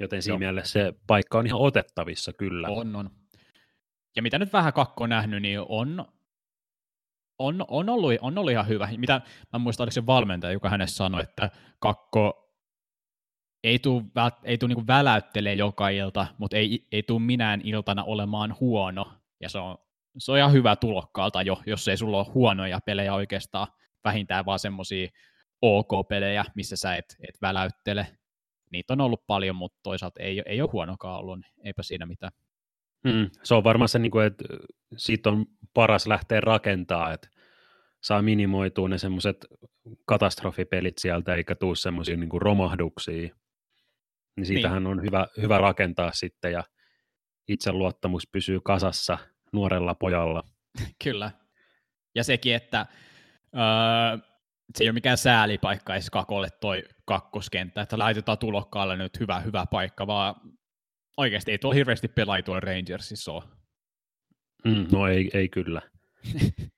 [0.00, 0.38] joten siinä Joo.
[0.38, 2.68] mielessä se paikka on ihan otettavissa kyllä.
[2.68, 3.10] On, on.
[4.16, 6.06] Ja mitä nyt vähän kakko on nähnyt, niin on,
[7.38, 8.88] on, on, ollut, on ollut ihan hyvä.
[8.96, 9.20] Mitä,
[9.52, 12.40] mä muistan, oliko se valmentaja, joka hänessä sanoi, että kakko
[13.64, 14.04] ei tule
[14.44, 19.12] ei tuu niinku väläyttelee joka ilta, mutta ei, ei tule minään iltana olemaan huono.
[19.40, 19.78] Ja se on
[20.18, 23.66] se on ihan hyvä tulokkaalta jo, jos ei sulla ole huonoja pelejä oikeastaan,
[24.04, 25.08] vähintään vaan semmoisia
[25.62, 28.06] OK-pelejä, missä sä et, et väläyttele.
[28.70, 32.32] Niitä on ollut paljon, mutta toisaalta ei, ei ole huonokaan ollut, niin eipä siinä mitään.
[33.04, 34.44] Mm, se on varmaan se, niin kuin, että
[34.96, 37.28] siitä on paras lähteä rakentaa, että
[38.02, 39.46] saa minimoitua ne semmoiset
[40.04, 43.28] katastrofipelit sieltä, eikä tuu semmoisia niin romahduksia.
[44.36, 44.90] Niin siitähän niin.
[44.90, 46.64] on hyvä, hyvä rakentaa sitten, ja
[47.48, 49.18] itseluottamus pysyy kasassa
[49.52, 50.42] nuorella pojalla.
[51.04, 51.30] Kyllä.
[52.14, 52.86] Ja sekin, että
[53.56, 54.18] öö,
[54.74, 59.66] se ei ole mikään säälipaikka edes kakolle toi kakkoskenttä, että laitetaan tulokkaalle nyt hyvä, hyvä
[59.70, 60.34] paikka, vaan
[61.16, 63.42] oikeasti ei tuolla hirveästi pelaajia tuolla Rangersissa ole.
[64.64, 65.82] Mm, no ei, ei kyllä.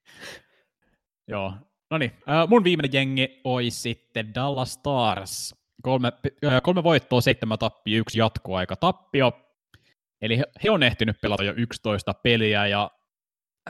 [1.28, 1.54] Joo,
[1.90, 2.12] no niin.
[2.28, 5.54] Äh, mun viimeinen jengi olisi sitten Dallas Stars.
[5.82, 6.12] Kolme,
[6.44, 9.32] äh, kolme voittoa, seitsemän tappia, yksi jatkoaika tappio.
[10.22, 12.90] Eli he, he on ehtinyt pelata jo 11 peliä ja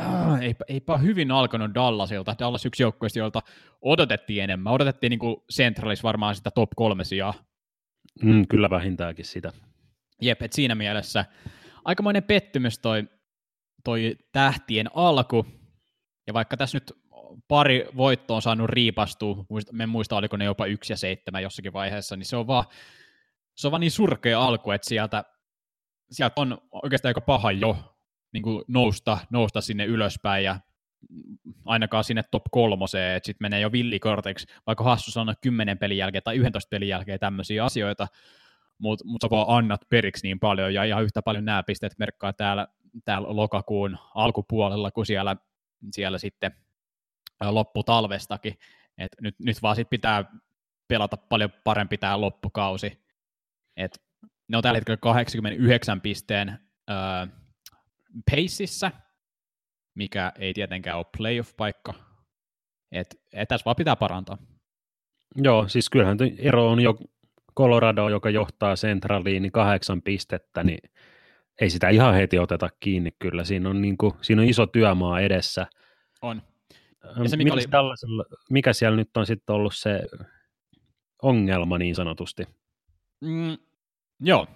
[0.00, 2.36] äh, eipä, eipä hyvin alkanut Dallasilta.
[2.38, 3.42] Dallas yksi joukkueista, joilta
[3.82, 4.72] odotettiin enemmän.
[4.72, 7.34] Odotettiin niin kuin Centralis varmaan sitä top kolme sijaa.
[8.22, 9.52] Mm, kyllä vähintäänkin sitä.
[10.22, 11.24] Jep, et siinä mielessä
[11.84, 13.04] aikamoinen pettymys toi,
[13.84, 15.46] toi tähtien alku.
[16.26, 16.92] Ja vaikka tässä nyt
[17.48, 22.16] pari voittoa on saanut riipastua, me muista oliko ne jopa yksi ja seitsemän jossakin vaiheessa,
[22.16, 22.64] niin se on vaan,
[23.54, 25.24] se on vaan niin surkea alku, että sieltä,
[26.10, 27.95] sieltä on oikeastaan aika paha jo
[28.32, 30.60] niin kuin nousta, nousta sinne ylöspäin ja
[31.64, 36.22] ainakaan sinne top kolmoseen, että sitten menee jo villikorteiksi, vaikka hassu sanoa 10 pelin jälkeen
[36.22, 38.08] tai 11 pelin jälkeen tämmöisiä asioita,
[38.78, 42.32] mutta mut sä vaan annat periksi niin paljon, ja ihan yhtä paljon nämä pisteet merkkaa
[42.32, 42.68] täällä,
[43.04, 45.36] täällä lokakuun alkupuolella, kuin siellä,
[45.92, 46.52] siellä sitten
[47.50, 48.54] lopputalvestakin,
[48.98, 50.24] et nyt, nyt vaan sit pitää
[50.88, 53.04] pelata paljon parempi tämä loppukausi,
[53.76, 54.02] et
[54.48, 56.58] ne on tällä hetkellä 89 pisteen
[56.90, 57.26] öö,
[58.30, 58.90] paceissa,
[59.94, 61.94] mikä ei tietenkään ole playoff-paikka.
[62.92, 64.38] Et, et tässä vaan pitää parantaa.
[65.36, 66.98] Joo, siis kyllähän ero on jo
[67.58, 70.90] Colorado, joka johtaa Centraliin, niin kahdeksan pistettä, niin
[71.60, 73.44] ei sitä ihan heti oteta kiinni kyllä.
[73.44, 75.66] Siinä on, niin kuin, siinä on iso työmaa edessä.
[76.22, 76.42] On.
[77.22, 77.62] Ja se, mikä, oli...
[78.50, 80.02] mikä siellä nyt on sitten ollut se
[81.22, 82.44] ongelma niin sanotusti?
[83.20, 83.56] Mm,
[84.20, 84.46] joo,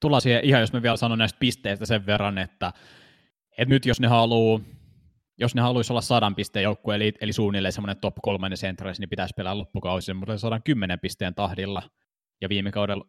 [0.00, 2.72] tullaan siihen ihan, jos me vielä sanon näistä pisteistä sen verran, että,
[3.58, 4.60] että nyt jos ne haluaa
[5.38, 9.08] jos ne haluaisi olla sadan pisteen joukkue, eli, eli suunnilleen semmoinen top kolmannen sentralis, niin
[9.08, 11.82] pitäisi pelaa loppukausi semmoinen 110 pisteen tahdilla,
[12.40, 13.04] ja viime kaudella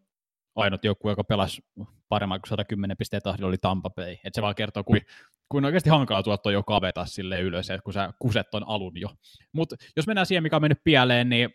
[0.56, 1.62] ainut joukkue, joka pelasi
[2.10, 4.16] paremmin kuin 110 pisteen tahdilla, oli Tampa Bay.
[4.24, 5.02] Et se vaan kertoo, kuin,
[5.50, 9.10] kuin oikeasti hankala tuotto jo kaveta sille ylös, kun sä kuset on alun jo.
[9.54, 11.50] Mutta jos mennään siihen, mikä on mennyt pieleen, niin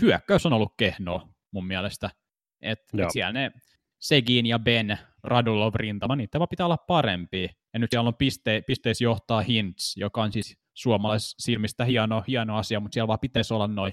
[0.00, 2.10] hyökkäys on ollut kehno mun mielestä.
[2.60, 3.52] Et, et siellä ne
[3.98, 7.50] Segin ja Ben Radulov rintama, niitä vaan pitää olla parempi.
[7.72, 10.58] Ja nyt siellä on piste, pisteissä johtaa Hintz, joka on siis
[11.38, 13.92] silmistä hieno, hieno asia, mutta siellä vaan pitäisi olla noin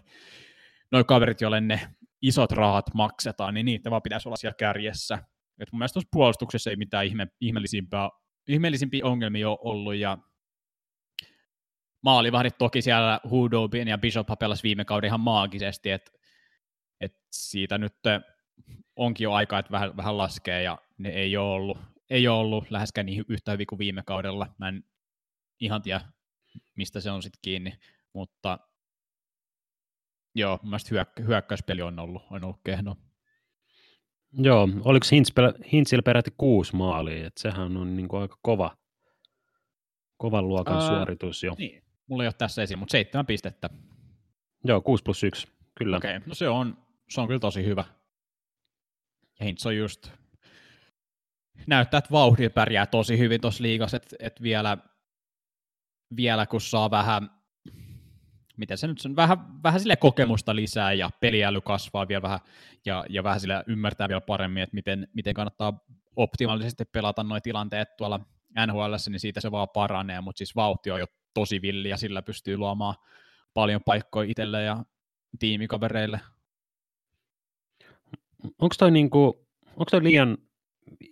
[0.92, 1.80] noi kaverit, joille ne
[2.22, 5.20] isot rahat maksetaan, niin niitä vaan pitäisi olla siellä kärjessä.
[5.60, 8.10] Et mun mielestä puolustuksessa ei mitään ihme, ihmeellisimpiä,
[8.48, 10.18] ihmeellisimpiä ongelmia ole ollut, ja
[12.04, 16.12] maalivahdit toki siellä Hudobin ja Bishop pelasi viime kauden ihan maagisesti, että
[17.02, 17.94] et siitä nyt
[18.96, 21.78] onkin jo aika, että vähän, vähän laskee, ja ne ei ole ollut,
[22.10, 24.48] ei ole ollut läheskään niin yhtä hyvin kuin viime kaudella.
[24.58, 24.84] Mä en
[25.60, 26.02] ihan tiedä,
[26.76, 27.74] mistä se on sitten kiinni,
[28.14, 28.60] mutta
[30.36, 32.98] joo, mun mielestä hyök- hyökkäyspeli on ollut, on ollut kehno.
[34.38, 35.06] Joo, oliko
[35.72, 38.78] Hintzillä peräti kuusi maalia, että sehän on niin kuin aika kova,
[40.18, 41.56] kovan luokan Ää, suoritus jo.
[41.58, 43.70] Niin, mulla ei ole tässä esiin, mutta seitsemän pistettä.
[44.64, 45.98] Joo, 6 plus 1, kyllä.
[45.98, 46.78] Okei, okay, no se on,
[47.10, 47.86] se on kyllä tosi hyvä.
[49.66, 50.12] On just,
[51.68, 54.78] näyttää, että vauhdi pärjää tosi hyvin tuossa liigassa, että, että vielä,
[56.16, 57.30] vielä kun saa vähän
[58.58, 62.40] miten se nyt on, vähän, vähän sille kokemusta lisää ja peliäly kasvaa vielä vähän
[62.86, 65.80] ja, ja vähän sille ymmärtää vielä paremmin, että miten, miten kannattaa
[66.16, 68.20] optimaalisesti pelata nuo tilanteet tuolla
[68.68, 72.22] NHL, niin siitä se vaan paranee, mutta siis vauhti on jo tosi villi ja sillä
[72.22, 72.96] pystyy luomaan
[73.54, 74.84] paljon paikkoja itselle ja
[75.40, 76.20] tiimikavereille.
[78.44, 80.38] Onko toi, niinku, onko toi liian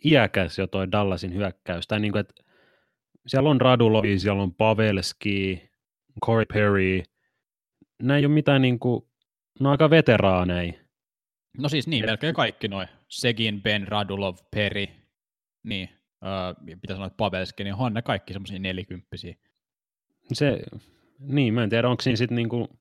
[0.05, 1.87] iäkäs jo toi Dallasin hyökkäys?
[1.87, 2.33] Tai niinku, että
[3.27, 5.69] siellä on Radulovi, siellä on Pavelski,
[6.25, 7.03] Corey Perry,
[8.01, 9.05] nämä ei ole mitään niin kuin,
[9.59, 10.73] ne on aika veteraaneja.
[11.57, 12.09] No siis niin, Et...
[12.09, 12.87] melkein kaikki noin.
[13.07, 14.89] Segin, Ben, Radulov, Peri,
[15.63, 15.89] niin,
[16.25, 19.35] äh, mitä sanoit, Pavelski, niin on ne kaikki semmoisia nelikymppisiä.
[20.33, 20.63] Se,
[21.19, 22.80] niin, mä en tiedä, onko siinä sitten niinku,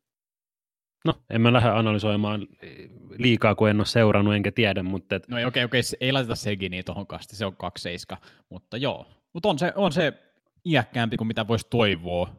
[1.05, 2.47] no, en mä lähde analysoimaan
[3.19, 5.17] liikaa, kun en ole seurannut, enkä tiedä, mutta...
[5.17, 5.29] Et...
[5.29, 9.07] No ei, okei, okei, ei laiteta Seginiä tuohon kasti, se on 27, mutta joo.
[9.33, 10.13] Mutta on se, on se
[10.65, 12.37] iäkkäämpi kuin mitä voisi toivoa.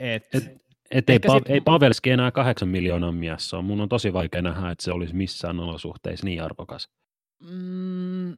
[0.00, 3.62] Et, Et, et ei, pa- sit- ei Pavelski enää kahdeksan miljoonan mies ole.
[3.62, 6.88] Mun on tosi vaikea nähdä, että se olisi missään olosuhteissa niin arvokas.
[7.40, 8.36] mm,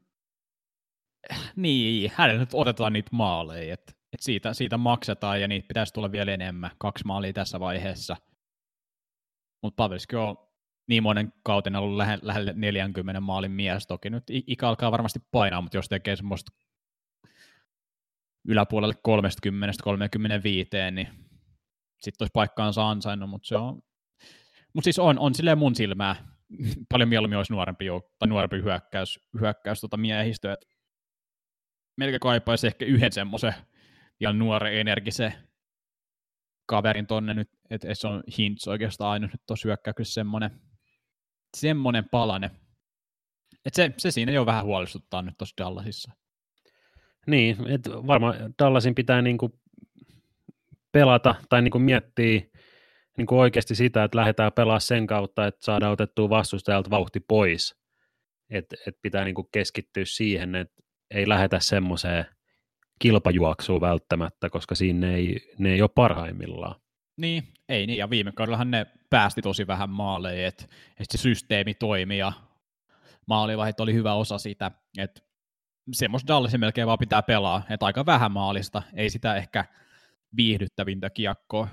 [1.57, 6.13] niin, hänelle nyt otetaan niitä maaleja, että et siitä, siitä maksetaan ja niitä pitäisi tulla
[6.13, 6.71] vielä enemmän.
[6.79, 8.17] Kaksi maalia tässä vaiheessa.
[9.65, 10.37] Mutta Pavelski on
[10.89, 13.87] niin monen kauten ollut lähe, lähelle 40 maalin mies.
[13.87, 16.53] Toki nyt ikä alkaa varmasti painaa, mutta jos tekee semmoista
[18.49, 18.95] yläpuolelle
[20.89, 21.09] 30-35, niin
[22.01, 23.83] sitten olisi paikkaansa ansainnut, mutta se on,
[24.75, 26.17] mutta siis on, on silleen mun silmää,
[26.91, 30.67] paljon mieluummin olisi nuorempi, jouk- tai nuorempi hyökkäys, hyökkäys tota miehistö, että
[31.97, 33.55] melkein kaipaisi ehkä yhden semmoisen
[34.21, 35.35] ja nuoren energisen
[36.67, 40.51] kaverin tonne nyt, että se on Hintz oikeastaan aina nyt tuossa hyökkäyksessä semmoinen,
[41.57, 42.51] semmoinen palane.
[43.65, 46.13] Et se, se siinä jo vähän huolestuttaa nyt tuossa Dallasissa.
[47.27, 49.61] Niin, että varmaan Dallasin pitää niinku
[50.93, 52.41] pelata tai niinku miettiä
[53.17, 57.77] niinku oikeasti sitä, että lähdetään pelaamaan sen kautta, että saadaan otettua vastustajalta vauhti pois.
[58.51, 62.27] Että et pitää niinku keskittyä siihen, että ei lähetä semmoiseen
[62.99, 66.84] kilpajuoksuun välttämättä, koska siinä ei, ne ei ole parhaimmillaan.
[67.17, 70.65] Niin, ei niin, ja viime kaudellahan ne päästi tosi vähän maaleja, että
[71.01, 72.33] et se systeemi toimi ja
[73.27, 75.21] maalivahit oli hyvä osa sitä, että
[75.93, 79.65] semmoista Dallasin melkein vaan pitää pelaa, että aika vähän maalista, ei sitä ehkä
[80.37, 81.69] viihdyttävintä kiekkoa.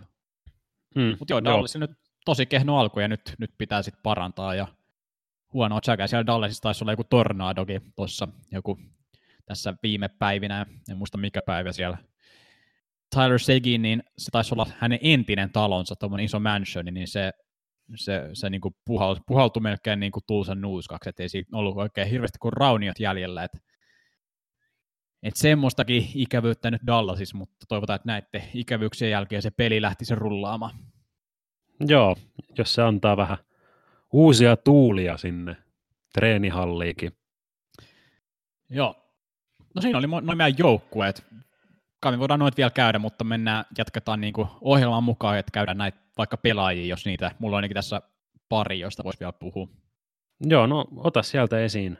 [0.95, 1.91] Mm, Mutta joo, Dallas nyt
[2.25, 4.67] tosi kehno alku ja nyt, nyt pitää sitten parantaa ja
[5.53, 6.07] huonoa tsäkää.
[6.07, 8.79] Siellä Dallasissa taisi olla joku tornadokin tuossa joku
[9.45, 11.97] tässä viime päivinä, en muista mikä päivä siellä.
[13.15, 17.31] Tyler Seguin, niin se taisi olla hänen entinen talonsa, tuommoinen iso mansion, niin se,
[17.95, 22.53] se, se niinku puhaltui, puhaltui melkein niinku tulsan nuuskaksi, ettei siinä ollut oikein hirveästi kuin
[22.53, 23.43] rauniot jäljellä.
[23.43, 23.51] Et,
[25.23, 30.17] et semmoistakin ikävyyttä nyt Dallasissa, mutta toivotaan, että näette ikävyyksien jälkeen se peli lähti sen
[30.17, 30.75] rullaamaan.
[31.79, 32.15] Joo,
[32.57, 33.37] jos se antaa vähän
[34.13, 35.57] uusia tuulia sinne
[36.13, 37.11] treenihalliikin.
[38.69, 38.95] Joo.
[39.75, 41.25] No siinä oli noin meidän joukkueet.
[42.01, 45.77] Kai me voidaan noit vielä käydä, mutta mennään, jatketaan niin kuin ohjelman mukaan, että käydään
[45.77, 48.01] näitä vaikka pelaajia, jos niitä, mulla on ainakin tässä
[48.49, 49.67] pari, josta voisi vielä puhua.
[50.45, 51.97] Joo, no ota sieltä esiin.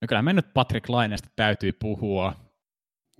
[0.00, 2.34] No kyllä me nyt Patrick Lainesta täytyy puhua.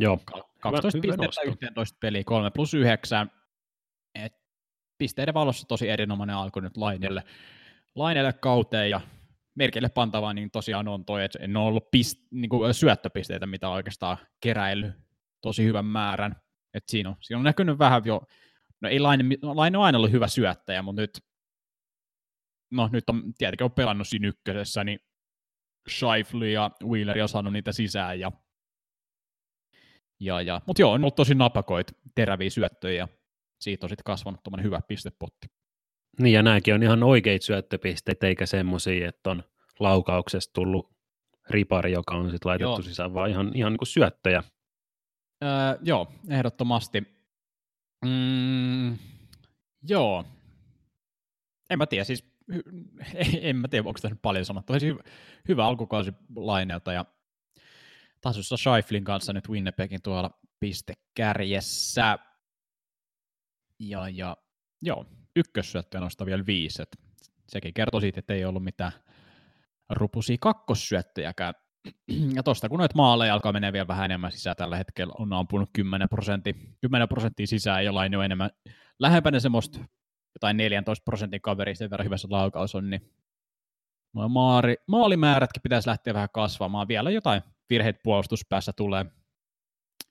[0.01, 0.19] Joo,
[0.61, 1.43] 12 hyvä pistettä nosto.
[1.43, 3.31] 11 peliä, 3 plus 9.
[4.15, 4.35] Et
[4.99, 7.23] pisteiden valossa tosi erinomainen alku nyt Lainelle,
[7.95, 9.01] Lainelle kauteen ja
[9.55, 13.69] merkille pantavaa niin tosiaan on toi, että en ole ollut pist, niin kuin syöttöpisteitä, mitä
[13.69, 14.93] oikeastaan keräillyt
[15.43, 16.37] tosi hyvän määrän.
[16.75, 18.23] Et siinä, on, siinä on näkynyt vähän jo,
[18.81, 21.21] no ei Laine, Laine on aina ollut hyvä syöttäjä, mutta nyt,
[22.71, 24.99] no nyt on tietenkin on pelannut siinä ykkösessä, niin
[25.91, 28.33] Scheifly ja Wheeler on saanut niitä sisään ja
[30.23, 30.61] ja, ja.
[30.67, 33.09] Mutta joo, on ollut tosi napakoit, teräviä syöttöjä ja
[33.61, 35.47] siitä on sitten kasvanut tuommoinen hyvä pistepotti.
[36.21, 39.43] Niin ja nämäkin on ihan oikeita syöttöpisteitä, eikä semmoisia, että on
[39.81, 40.93] laukauksesta tullut
[41.51, 42.83] ripari, joka on sitten laitettu Joo.
[42.83, 44.43] sisään, vaan ihan, ihan niin kuin syöttöjä.
[45.43, 47.01] Öö, joo, ehdottomasti.
[48.05, 48.99] Mm,
[49.89, 50.25] joo.
[51.71, 52.25] En mä tiedä, siis
[53.41, 54.73] en mä tiedä, onko tässä paljon sanottu.
[54.73, 55.03] Siis hyvä,
[55.49, 57.05] hyvä alkukausi Laineelta ja
[58.21, 62.19] tasossa Scheiflin kanssa nyt Winnipegin tuolla pistekärjessä.
[63.79, 64.37] Ja, ja
[64.83, 66.83] joo, ykkössyöttöjä nostaa vielä viisi.
[66.83, 66.97] Et
[67.49, 68.93] sekin kertoo siitä, että ei ollut mitään
[69.91, 71.55] rupusia kakkossyöttöjäkään.
[72.37, 75.71] Ja tosta kun noita maaleja alkaa menee vielä vähän enemmän sisään tällä hetkellä, on ampunut
[75.73, 78.51] 10 prosenttia, 10 prosenttia sisään, jollain on enemmän
[78.99, 79.79] lähempänä semmoista
[80.35, 83.13] jotain 14 prosentin kaveri, sen verran hyvässä laukaus on, niin
[84.29, 86.89] maari, maalimäärätkin pitäisi lähteä vähän kasvamaan.
[86.89, 89.07] Vielä jotain virheitä puolustuspäässä tulee,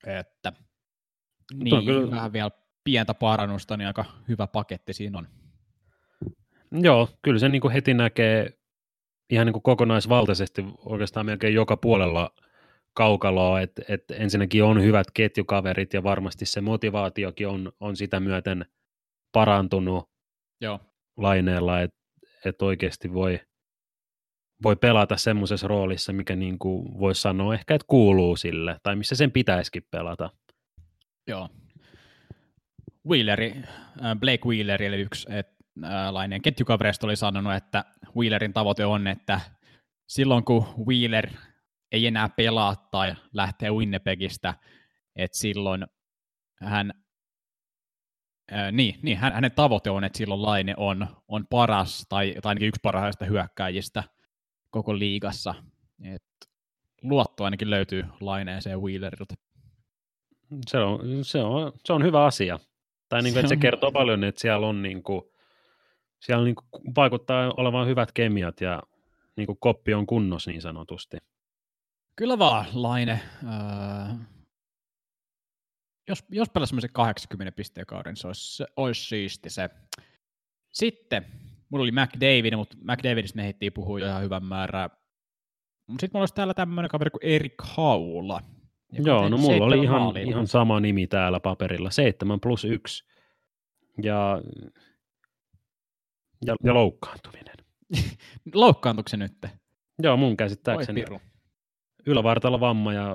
[0.08, 0.54] että
[1.56, 2.52] Mutta on niin, kyllä- vähän vielä
[2.84, 5.28] pientä parannusta, niin aika hyvä paketti siinä on.
[6.72, 8.61] Joo, kyllä se niin kuin heti näkee
[9.32, 12.34] ihan niin kuin kokonaisvaltaisesti oikeastaan melkein joka puolella
[12.94, 18.66] kaukaloa, että et ensinnäkin on hyvät ketjukaverit ja varmasti se motivaatiokin on, on sitä myöten
[19.32, 20.10] parantunut
[20.62, 20.80] Joo,
[21.18, 21.98] laineella, että
[22.46, 23.40] et oikeasti voi,
[24.64, 29.16] voi pelata semmoisessa roolissa, mikä niin kuin voisi sanoa ehkä, että kuuluu sille, tai missä
[29.16, 30.30] sen pitäisikin pelata.
[31.28, 31.50] Joo.
[33.08, 33.56] Wheeleri,
[34.06, 35.48] äh, Blake Wheeler, eli yksi et,
[35.84, 37.86] äh, lainen ketjukavereista oli sanonut, että
[38.18, 39.42] Wheelerin tavoite on, että
[40.08, 41.30] silloin kun Wheeler
[41.92, 44.54] ei enää pelaa tai lähtee Winnipegistä,
[45.16, 45.86] että silloin
[46.62, 46.94] hän,
[48.54, 52.50] äh, niin, niin hän, hänen tavoite on, että silloin Laine on, on paras tai, tai
[52.50, 54.04] ainakin yksi parhaista hyökkäjistä
[54.70, 55.56] koko liigassa.
[56.04, 56.24] Et
[57.02, 59.36] luotto ainakin löytyy Laineeseen Wheelerilta.
[60.68, 62.60] Se on, se on, se on hyvä asia.
[63.10, 65.22] Tai niin kuin, Se että se kertoo paljon, että siellä on niin kuin,
[66.22, 68.84] siellä niin kuin vaikuttaa olevan hyvät kemiat ja
[69.36, 71.18] niin kuin koppi on kunnossa niin sanotusti.
[72.16, 73.20] Kyllä vaan, Laine.
[73.44, 74.16] Öö,
[76.08, 79.70] jos, jos pelasi semmoisen 80 pisteen kauden, se olisi, se olisi siisti se.
[80.72, 81.26] Sitten,
[81.70, 84.90] mulla oli McDavid, mutta McDavidista me heittiin puhua jo ihan hyvän määrää.
[85.88, 88.42] Mutta sitten mulla olisi täällä tämmöinen kaveri kuin Erik Haula.
[88.92, 93.04] Joo, no mulla oli ihan, ihan sama nimi täällä paperilla, 7 plus 1.
[94.04, 94.42] Ja,
[96.46, 97.56] ja, ja loukkaantuminen.
[98.54, 99.34] Loukkaantuiko se nyt?
[100.04, 101.22] Joo, mun käsittääkseni piru.
[102.06, 103.10] ylävartalo vamma ja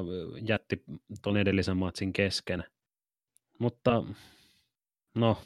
[0.48, 0.84] jätti
[1.22, 2.64] tuon edellisen matsin kesken.
[3.58, 4.02] Mutta
[5.14, 5.38] no,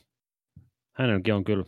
[0.93, 1.65] hänelläkin on kyllä,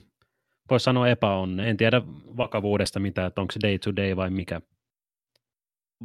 [0.71, 1.71] voisi sanoa epäonne.
[1.71, 2.03] En tiedä
[2.37, 4.61] vakavuudesta mitään, että onko se day to day vai mikä.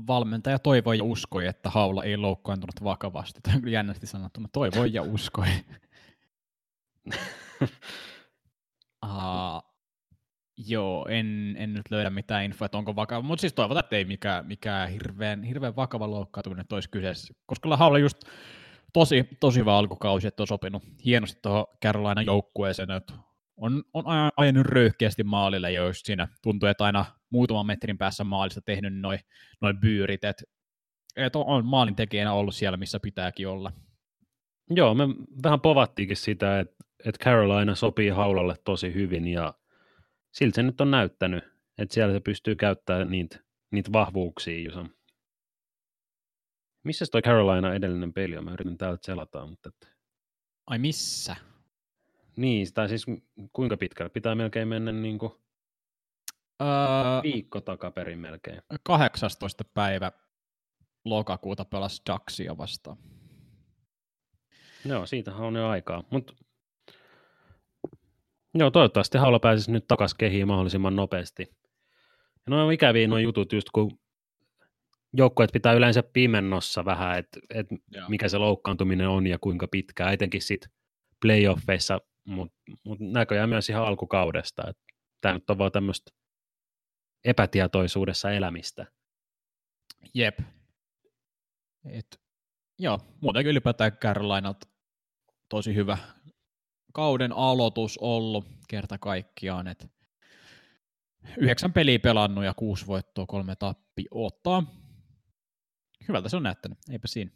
[0.07, 3.39] Valmentaja toivoi ja uskoi, että Haula ei loukkaantunut vakavasti.
[3.43, 5.47] Tämä on kyllä jännästi sanottu, mutta toivoi ja uskoi.
[9.05, 9.66] Uh,
[10.57, 14.05] joo, en, en nyt löydä mitään infoa, että onko vakava, mutta siis toivotaan, että ei
[14.05, 17.33] mikään, mikään hirveän, hirveän vakava loukkaantuminen olisi kyseessä.
[17.45, 18.17] Koska Haula just
[18.93, 23.13] tosi, tosi hyvä alkukausi, että on sopinut hienosti tuohon Carolina joukkueeseen, että
[23.57, 28.23] on, on aja- ajanut röyhkeästi maalille, ja just siinä tuntuu, että aina muutaman metrin päässä
[28.23, 29.19] maalista tehnyt noin
[29.61, 30.43] noi byyrit, että
[31.15, 33.71] et on, on maalintekijänä ollut siellä, missä pitääkin olla.
[34.69, 35.03] Joo, me
[35.43, 39.53] vähän povattiinkin sitä, että, että Carolina sopii haulalle tosi hyvin ja
[40.31, 41.43] siltä se nyt on näyttänyt,
[41.77, 43.39] että siellä se pystyy käyttämään niitä,
[43.71, 44.63] niitä vahvuuksia.
[44.63, 44.89] Jos on.
[46.83, 48.45] Missä toi Carolina edellinen peli on?
[48.45, 49.87] Mä yritän täältä selata, mutta että...
[50.67, 51.35] Ai missä?
[52.35, 53.05] Niin, tai siis
[53.53, 54.09] kuinka pitkälle?
[54.09, 55.31] Pitää melkein mennä niin kuin
[56.61, 58.61] Öö, viikko takaperin melkein.
[58.83, 59.63] 18.
[59.73, 60.11] päivä
[61.05, 62.97] lokakuuta pelasi Ducksia vastaan.
[64.85, 66.03] Joo, siitähän on jo aikaa.
[66.11, 66.46] Mut...
[68.59, 71.43] Joo, toivottavasti Haula pääsisi nyt takaisin kehiin mahdollisimman nopeasti.
[72.33, 73.99] Ja no on ikäviä nuo jutut, just kun
[75.13, 77.67] joukkueet pitää yleensä pimennossa vähän, että et
[78.07, 80.67] mikä se loukkaantuminen on ja kuinka pitkään, etenkin sit
[81.21, 84.73] playoffeissa, mutta mut näköjään myös ihan alkukaudesta.
[85.21, 86.11] Tämä nyt on vaan tämmöistä
[87.25, 88.85] epätietoisuudessa elämistä.
[90.13, 90.39] Jep.
[91.89, 92.21] Et,
[92.79, 94.67] joo, muutenkin ylipäätään Carolinalta
[95.49, 95.97] tosi hyvä
[96.97, 99.67] kauden aloitus ollut kerta kaikkiaan.
[99.67, 99.91] Et
[101.37, 104.63] yhdeksän peliä pelannut ja kuusi voittoa, kolme tappi ottaa.
[106.07, 107.31] Hyvältä se on näyttänyt, eipä siinä.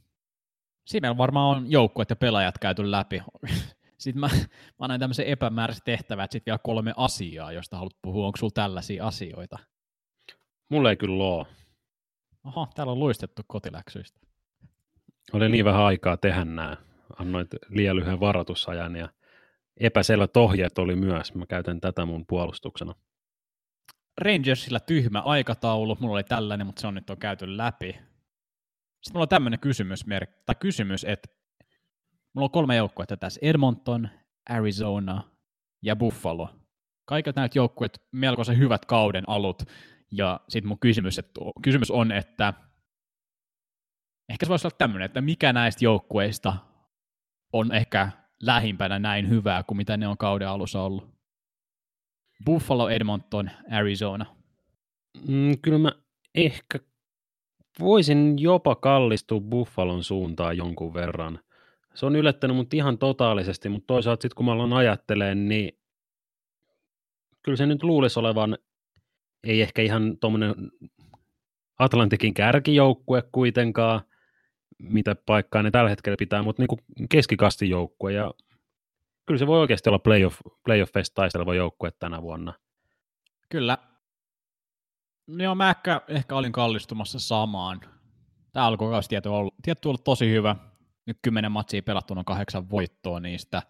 [0.88, 3.22] Siinä meillä varmaan on joukkueet ja pelaajat käyty läpi.
[3.97, 4.45] Sitten mä, mä
[4.80, 8.26] annan tämmöisen epämääräisen tehtävän, että sitten vielä kolme asiaa, josta haluat puhua.
[8.26, 9.59] Onko sulla tällaisia asioita?
[10.70, 11.47] Mulle ei kyllä ole.
[12.45, 14.20] Oho, täällä on luistettu kotiläksyistä.
[15.34, 16.78] Oli niin vähän aikaa tehdä nämä.
[17.20, 19.09] Annoit liian lyhyen varoitusajan ja
[19.82, 21.36] epäselvät ohjeet oli myös.
[21.36, 22.96] Mä käytän tätä mun puolustuksena.
[24.22, 27.88] Rangersilla tyhmä aikataulu, mulla oli tällainen, mutta se on nyt on käyty läpi.
[27.88, 30.06] Sitten mulla on tämmöinen kysymys,
[30.46, 31.30] tai kysymys, että
[32.34, 34.10] mulla on kolme joukkuetta tässä, Edmonton,
[34.50, 35.24] Arizona
[35.82, 36.50] ja Buffalo.
[37.06, 39.64] Kaikilta näitä joukkueet melkoisen hyvät kauden alut,
[40.12, 42.54] ja sitten mun kysymys, että, kysymys on, että
[44.30, 46.58] ehkä se voisi olla tämmöinen, että mikä näistä joukkueista
[47.54, 48.12] on ehkä
[48.42, 51.10] lähimpänä näin hyvää kuin mitä ne on kauden alussa ollut.
[52.46, 54.26] Buffalo, Edmonton, Arizona.
[55.28, 55.92] Mm, kyllä mä
[56.36, 56.80] ehkä
[57.80, 61.39] voisin jopa kallistua Buffalon suuntaan jonkun verran.
[61.94, 65.80] Se on yllättänyt mut ihan totaalisesti, mutta toisaalta sitten kun mä aloin ajattelemaan, niin
[67.44, 68.58] kyllä se nyt luulisi olevan,
[69.44, 70.56] ei ehkä ihan tuommoinen
[71.80, 74.02] Atlantikin kärkijoukkue kuitenkaan,
[74.82, 78.34] mitä paikkaa ne tällä hetkellä pitää, mutta niin keskikastin joukkue ja
[79.26, 82.54] kyllä se voi oikeasti olla playoff, playoffeista taisteleva joukkue tänä vuonna.
[83.50, 83.78] Kyllä.
[85.28, 87.82] Joo, mä ehkä, ehkä olin kallistumassa samaan.
[88.52, 90.56] Tämä alkukausi tietty ollut, tietty ollut tosi hyvä.
[91.06, 93.62] Nyt kymmenen matsia pelattuna kahdeksan voittoa niistä.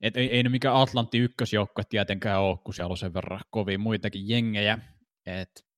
[0.00, 3.80] Et ei, ei ne mikään Atlantti ykkösjoukkue tietenkään ole, kun siellä on sen verran kovin
[3.80, 4.78] muitakin jengejä.
[5.26, 5.69] Et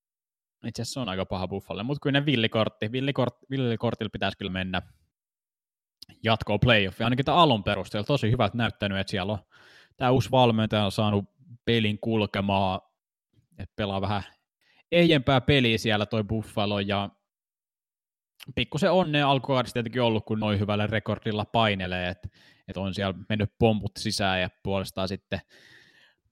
[0.67, 4.51] itse asiassa se on aika paha Buffalle, mutta kyllä ne villikortti, villikort, villikortilla pitäisi kyllä
[4.51, 4.81] mennä.
[6.23, 8.05] Jatkoon playoffia, ainakin tämä alun perusteella.
[8.05, 9.39] Tosi hyvältä näyttänyt, että siellä on
[9.97, 11.25] tämä uusi valmentaja on saanut
[11.65, 12.81] pelin kulkemaan,
[13.57, 14.23] että pelaa vähän
[14.91, 17.09] ehjempää peliä siellä toi Buffalo, ja
[18.55, 22.29] pikkusen onnea alkukaudesta tietenkin ollut, kun noin hyvällä rekordilla painelee, että
[22.67, 25.39] et on siellä mennyt pomput sisään, ja puolestaan sitten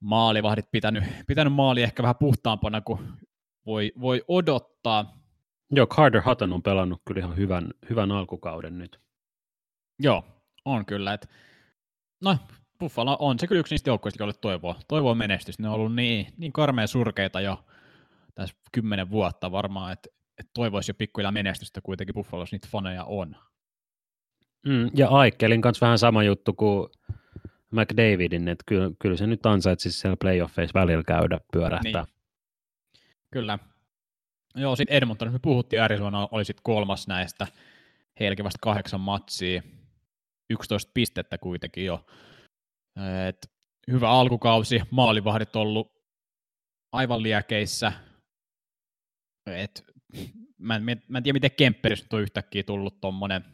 [0.00, 3.08] maalivahdit pitänyt, pitänyt maali ehkä vähän puhtaampana kuin
[3.66, 5.18] voi, voi odottaa.
[5.70, 9.00] Joo, Carter Hutton on pelannut kyllä ihan hyvän, hyvän alkukauden nyt.
[9.98, 10.24] Joo,
[10.64, 11.12] on kyllä.
[11.12, 11.30] Et,
[12.22, 12.38] no,
[12.78, 15.62] Buffalo on se kyllä yksi niistä joukkueista, joille toivoo, toivoo menestystä.
[15.62, 17.64] Ne on ollut niin, niin karmeen surkeita jo
[18.34, 20.08] tässä kymmenen vuotta varmaan, että,
[20.38, 23.36] että toivoisi jo pikkuhiljaa menestystä, kuitenkin Buffalossa niitä faneja on.
[24.66, 26.88] Mm, ja Aikelin kanssa vähän sama juttu kuin
[27.70, 32.04] McDavidin, että kyllä, kyllä se nyt ansaitsisi siellä playoffeissa välillä käydä pyörähtää.
[32.04, 32.21] Niin.
[33.32, 33.58] Kyllä.
[34.54, 37.46] Joo, sitten Edmonton, me puhuttiin, Arizona oli sitten kolmas näistä,
[38.20, 39.62] heilläkin vasta kahdeksan matsia,
[40.50, 42.06] 11 pistettä kuitenkin jo.
[43.28, 43.50] Et
[43.90, 45.92] hyvä alkukausi, maalivahdit ollut
[46.92, 47.92] aivan liekeissä.
[49.46, 49.84] Et,
[50.58, 53.44] mä, en, mä en tiedä, miten Kemperis on yhtäkkiä tullut tuommoinen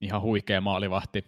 [0.00, 1.24] ihan huikea maalivahti.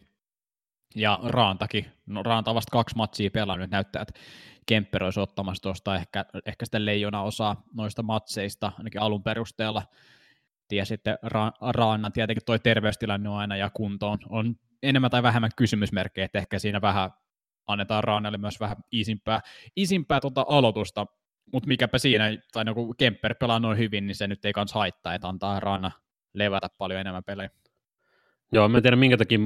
[0.95, 4.21] Ja Raantakin, no Raanta on vasta kaksi matsia pelannut, näyttää, että
[4.67, 9.83] Kemper olisi ottamassa tuosta ehkä, ehkä sitä leijona osaa noista matseista, ainakin alun perusteella.
[10.73, 15.23] Ja sitten Ra- Raannan tietenkin toi terveystilanne on aina ja kunto on, on enemmän tai
[15.23, 17.11] vähemmän kysymysmerkkejä, että ehkä siinä vähän
[17.67, 19.41] annetaan Raanalle myös vähän isimpää,
[19.77, 21.07] isimpää tuota aloitusta,
[21.53, 24.73] mutta mikäpä siinä, tai no, kun Kemper pelaa noin hyvin, niin se nyt ei kans
[24.73, 25.91] haittaa, että antaa Raana
[26.35, 27.51] levätä paljon enemmän pelejä.
[28.53, 29.39] Joo, mä en tiedä minkä takia,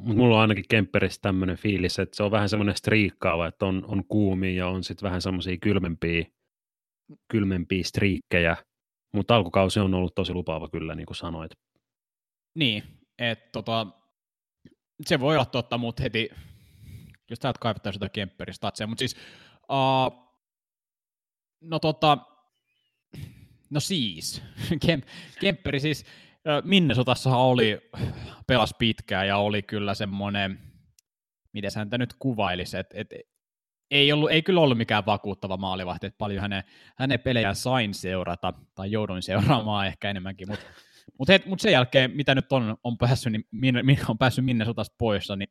[0.00, 3.84] mutta mulla on ainakin Kemperissä tämmöinen fiilis, että se on vähän semmoinen striikkaava, että on,
[3.88, 6.24] on kuumia ja on sitten vähän semmoisia kylmempiä,
[7.28, 8.56] kylmempiä striikkejä,
[9.14, 11.52] mutta alkukausi on ollut tosi lupaava kyllä, niin kuin sanoit.
[12.54, 12.82] Niin,
[13.18, 13.86] että tota,
[15.06, 16.30] se voi olla totta, mutta heti,
[17.30, 19.16] jos täältä kaivattaisiin jotain Kemperistatseja, mutta siis,
[19.70, 20.30] uh,
[21.60, 22.18] no tota,
[23.70, 24.42] no siis,
[24.86, 25.02] Kem,
[25.40, 26.04] Kemperi siis,
[26.64, 27.90] Minnesotassahan oli,
[28.46, 30.58] pelas pitkään ja oli kyllä semmoinen,
[31.52, 33.08] miten häntä nyt kuvailisi, että et,
[33.90, 36.62] ei, ollut, ei kyllä ollut mikään vakuuttava maalivahti, että paljon hänen,
[36.98, 40.66] hänen pelejään sain seurata, tai jouduin seuraamaan ehkä enemmänkin, mutta
[41.18, 44.94] mutta mut sen jälkeen, mitä nyt on, on päässyt, niin, min, min, on päässyt Minnesotasta
[44.98, 45.48] pois, niin,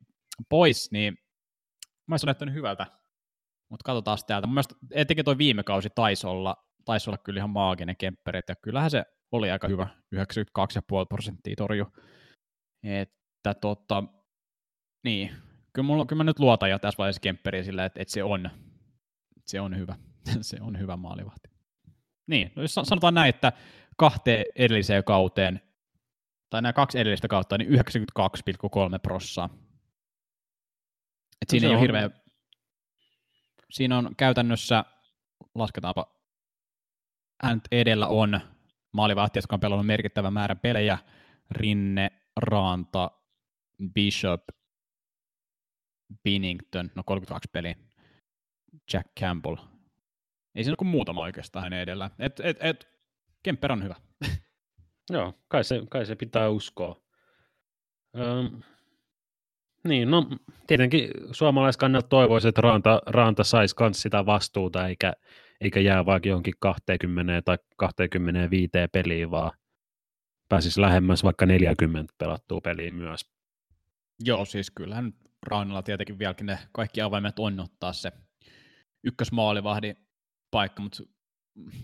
[0.50, 1.18] pois, niin
[2.08, 2.86] mä olisin näyttänyt hyvältä.
[3.70, 4.48] Mutta katsotaan täältä.
[4.48, 8.56] Mun mielestä etenkin toi viime kausi taisi olla, taisi olla kyllä ihan maaginen kempperi, ja
[8.56, 10.22] kyllähän se oli aika hyvä, 92,5
[11.10, 11.86] prosenttia torju.
[12.84, 14.04] Että tota,
[15.04, 15.32] niin,
[15.74, 18.50] kyllä, mulla, kyllä mä nyt luotan jo tässä vaiheessa kempperiä sillä, että, että se on,
[19.46, 19.96] se on hyvä,
[20.42, 21.50] se on hyvä maalivahti.
[22.28, 23.54] Niin, no jos sanotaan näin, että
[23.98, 25.62] kahteen edelliseen kauteen,
[26.50, 27.80] tai nämä kaksi edellistä kautta, niin 92,3
[29.04, 29.50] prossaa.
[31.42, 31.78] Et siinä no ei on.
[31.78, 32.10] ole hirveä...
[33.72, 34.86] Siinä on käytännössä,
[35.56, 36.20] lasketaanpa,
[37.44, 38.42] hän edellä on
[38.92, 40.98] maalivahti, jotka on pelannut merkittävän määrän pelejä,
[41.52, 43.12] Rinne, Raanta,
[43.94, 44.42] Bishop,
[46.24, 47.76] Binnington, no 32 peliä,
[48.94, 49.56] Jack Campbell.
[50.56, 52.10] Ei siinä ole kuin muutama oikeastaan hänen edellä.
[52.20, 52.88] Et, et, et,
[53.44, 53.96] Kemper on hyvä.
[55.14, 57.02] Joo, kai se, kai se pitää uskoa.
[58.18, 58.62] Öm,
[59.84, 60.30] niin, no
[60.68, 65.14] tietenkin suomalaiskannalta toivoisi, että Raanta, Raanta saisi myös sitä vastuuta, eikä,
[65.62, 69.52] eikä jää vaikka johonkin 20 tai 25 peliin, vaan
[70.50, 73.22] pääsisi lähemmäs vaikka 40 pelattua peliin myös.
[74.24, 75.14] Joo, siis kyllähän
[75.48, 78.12] Raanalla tietenkin vieläkin ne kaikki avaimet on ottaa se
[79.04, 79.96] ykkösmaalivahdin
[80.52, 81.04] paikka, mutta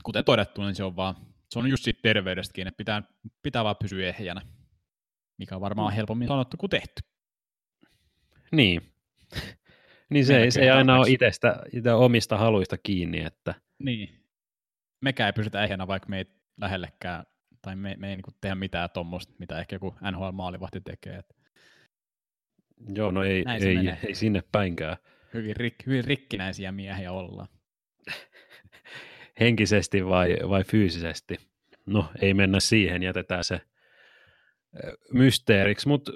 [0.03, 1.15] kuten todettu, niin se on vaan
[1.51, 3.03] se on just siitä terveydestäkin, että pitää,
[3.41, 4.41] pitää vaan pysyä ehjänä,
[5.37, 5.95] mikä on varmaan mm.
[5.95, 7.01] helpommin sanottu kuin tehty.
[8.51, 8.81] Niin.
[10.13, 13.23] niin se, ei, se ei aina ole itsestä, itse omista haluista kiinni.
[13.23, 13.55] Että...
[13.79, 14.09] Niin.
[15.01, 16.25] Mekään ei pysytä ehjänä, vaikka me ei
[16.61, 17.25] lähellekään,
[17.61, 21.15] tai me, me ei niin tehdä mitään tuommoista, mitä ehkä joku NHL-maalivahti tekee.
[21.15, 21.35] Että...
[22.95, 24.97] Joo, no ei, ei, ei sinne päinkään.
[25.33, 27.47] Hyvin, rik, hyvin rikkinäisiä miehiä ollaan
[29.39, 31.37] henkisesti vai, vai fyysisesti.
[31.85, 33.61] No, ei mennä siihen, jätetään se
[35.13, 36.11] mysteeriksi, mutta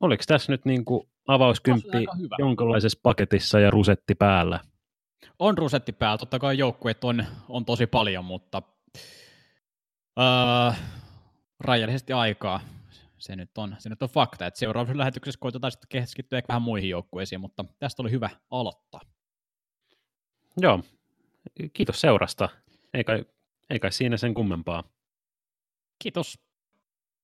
[0.00, 2.06] oliko tässä nyt niin kuin avauskymppi
[2.38, 4.60] jonkinlaisessa paketissa ja rusetti päällä?
[5.38, 8.62] On rusetti päällä, totta kai joukkueet on, on tosi paljon, mutta
[10.18, 10.72] öö,
[11.60, 12.60] rajallisesti aikaa.
[13.18, 16.62] Se nyt on, se nyt on fakta, että seuraavassa lähetyksessä koitetaan sitten keskittyä ehkä vähän
[16.62, 19.00] muihin joukkueisiin, mutta tästä oli hyvä aloittaa.
[20.60, 20.82] Joo,
[21.72, 22.48] kiitos seurasta.
[22.94, 23.24] Ei kai,
[23.70, 24.84] ei kai siinä sen kummempaa.
[25.98, 26.38] Kiitos.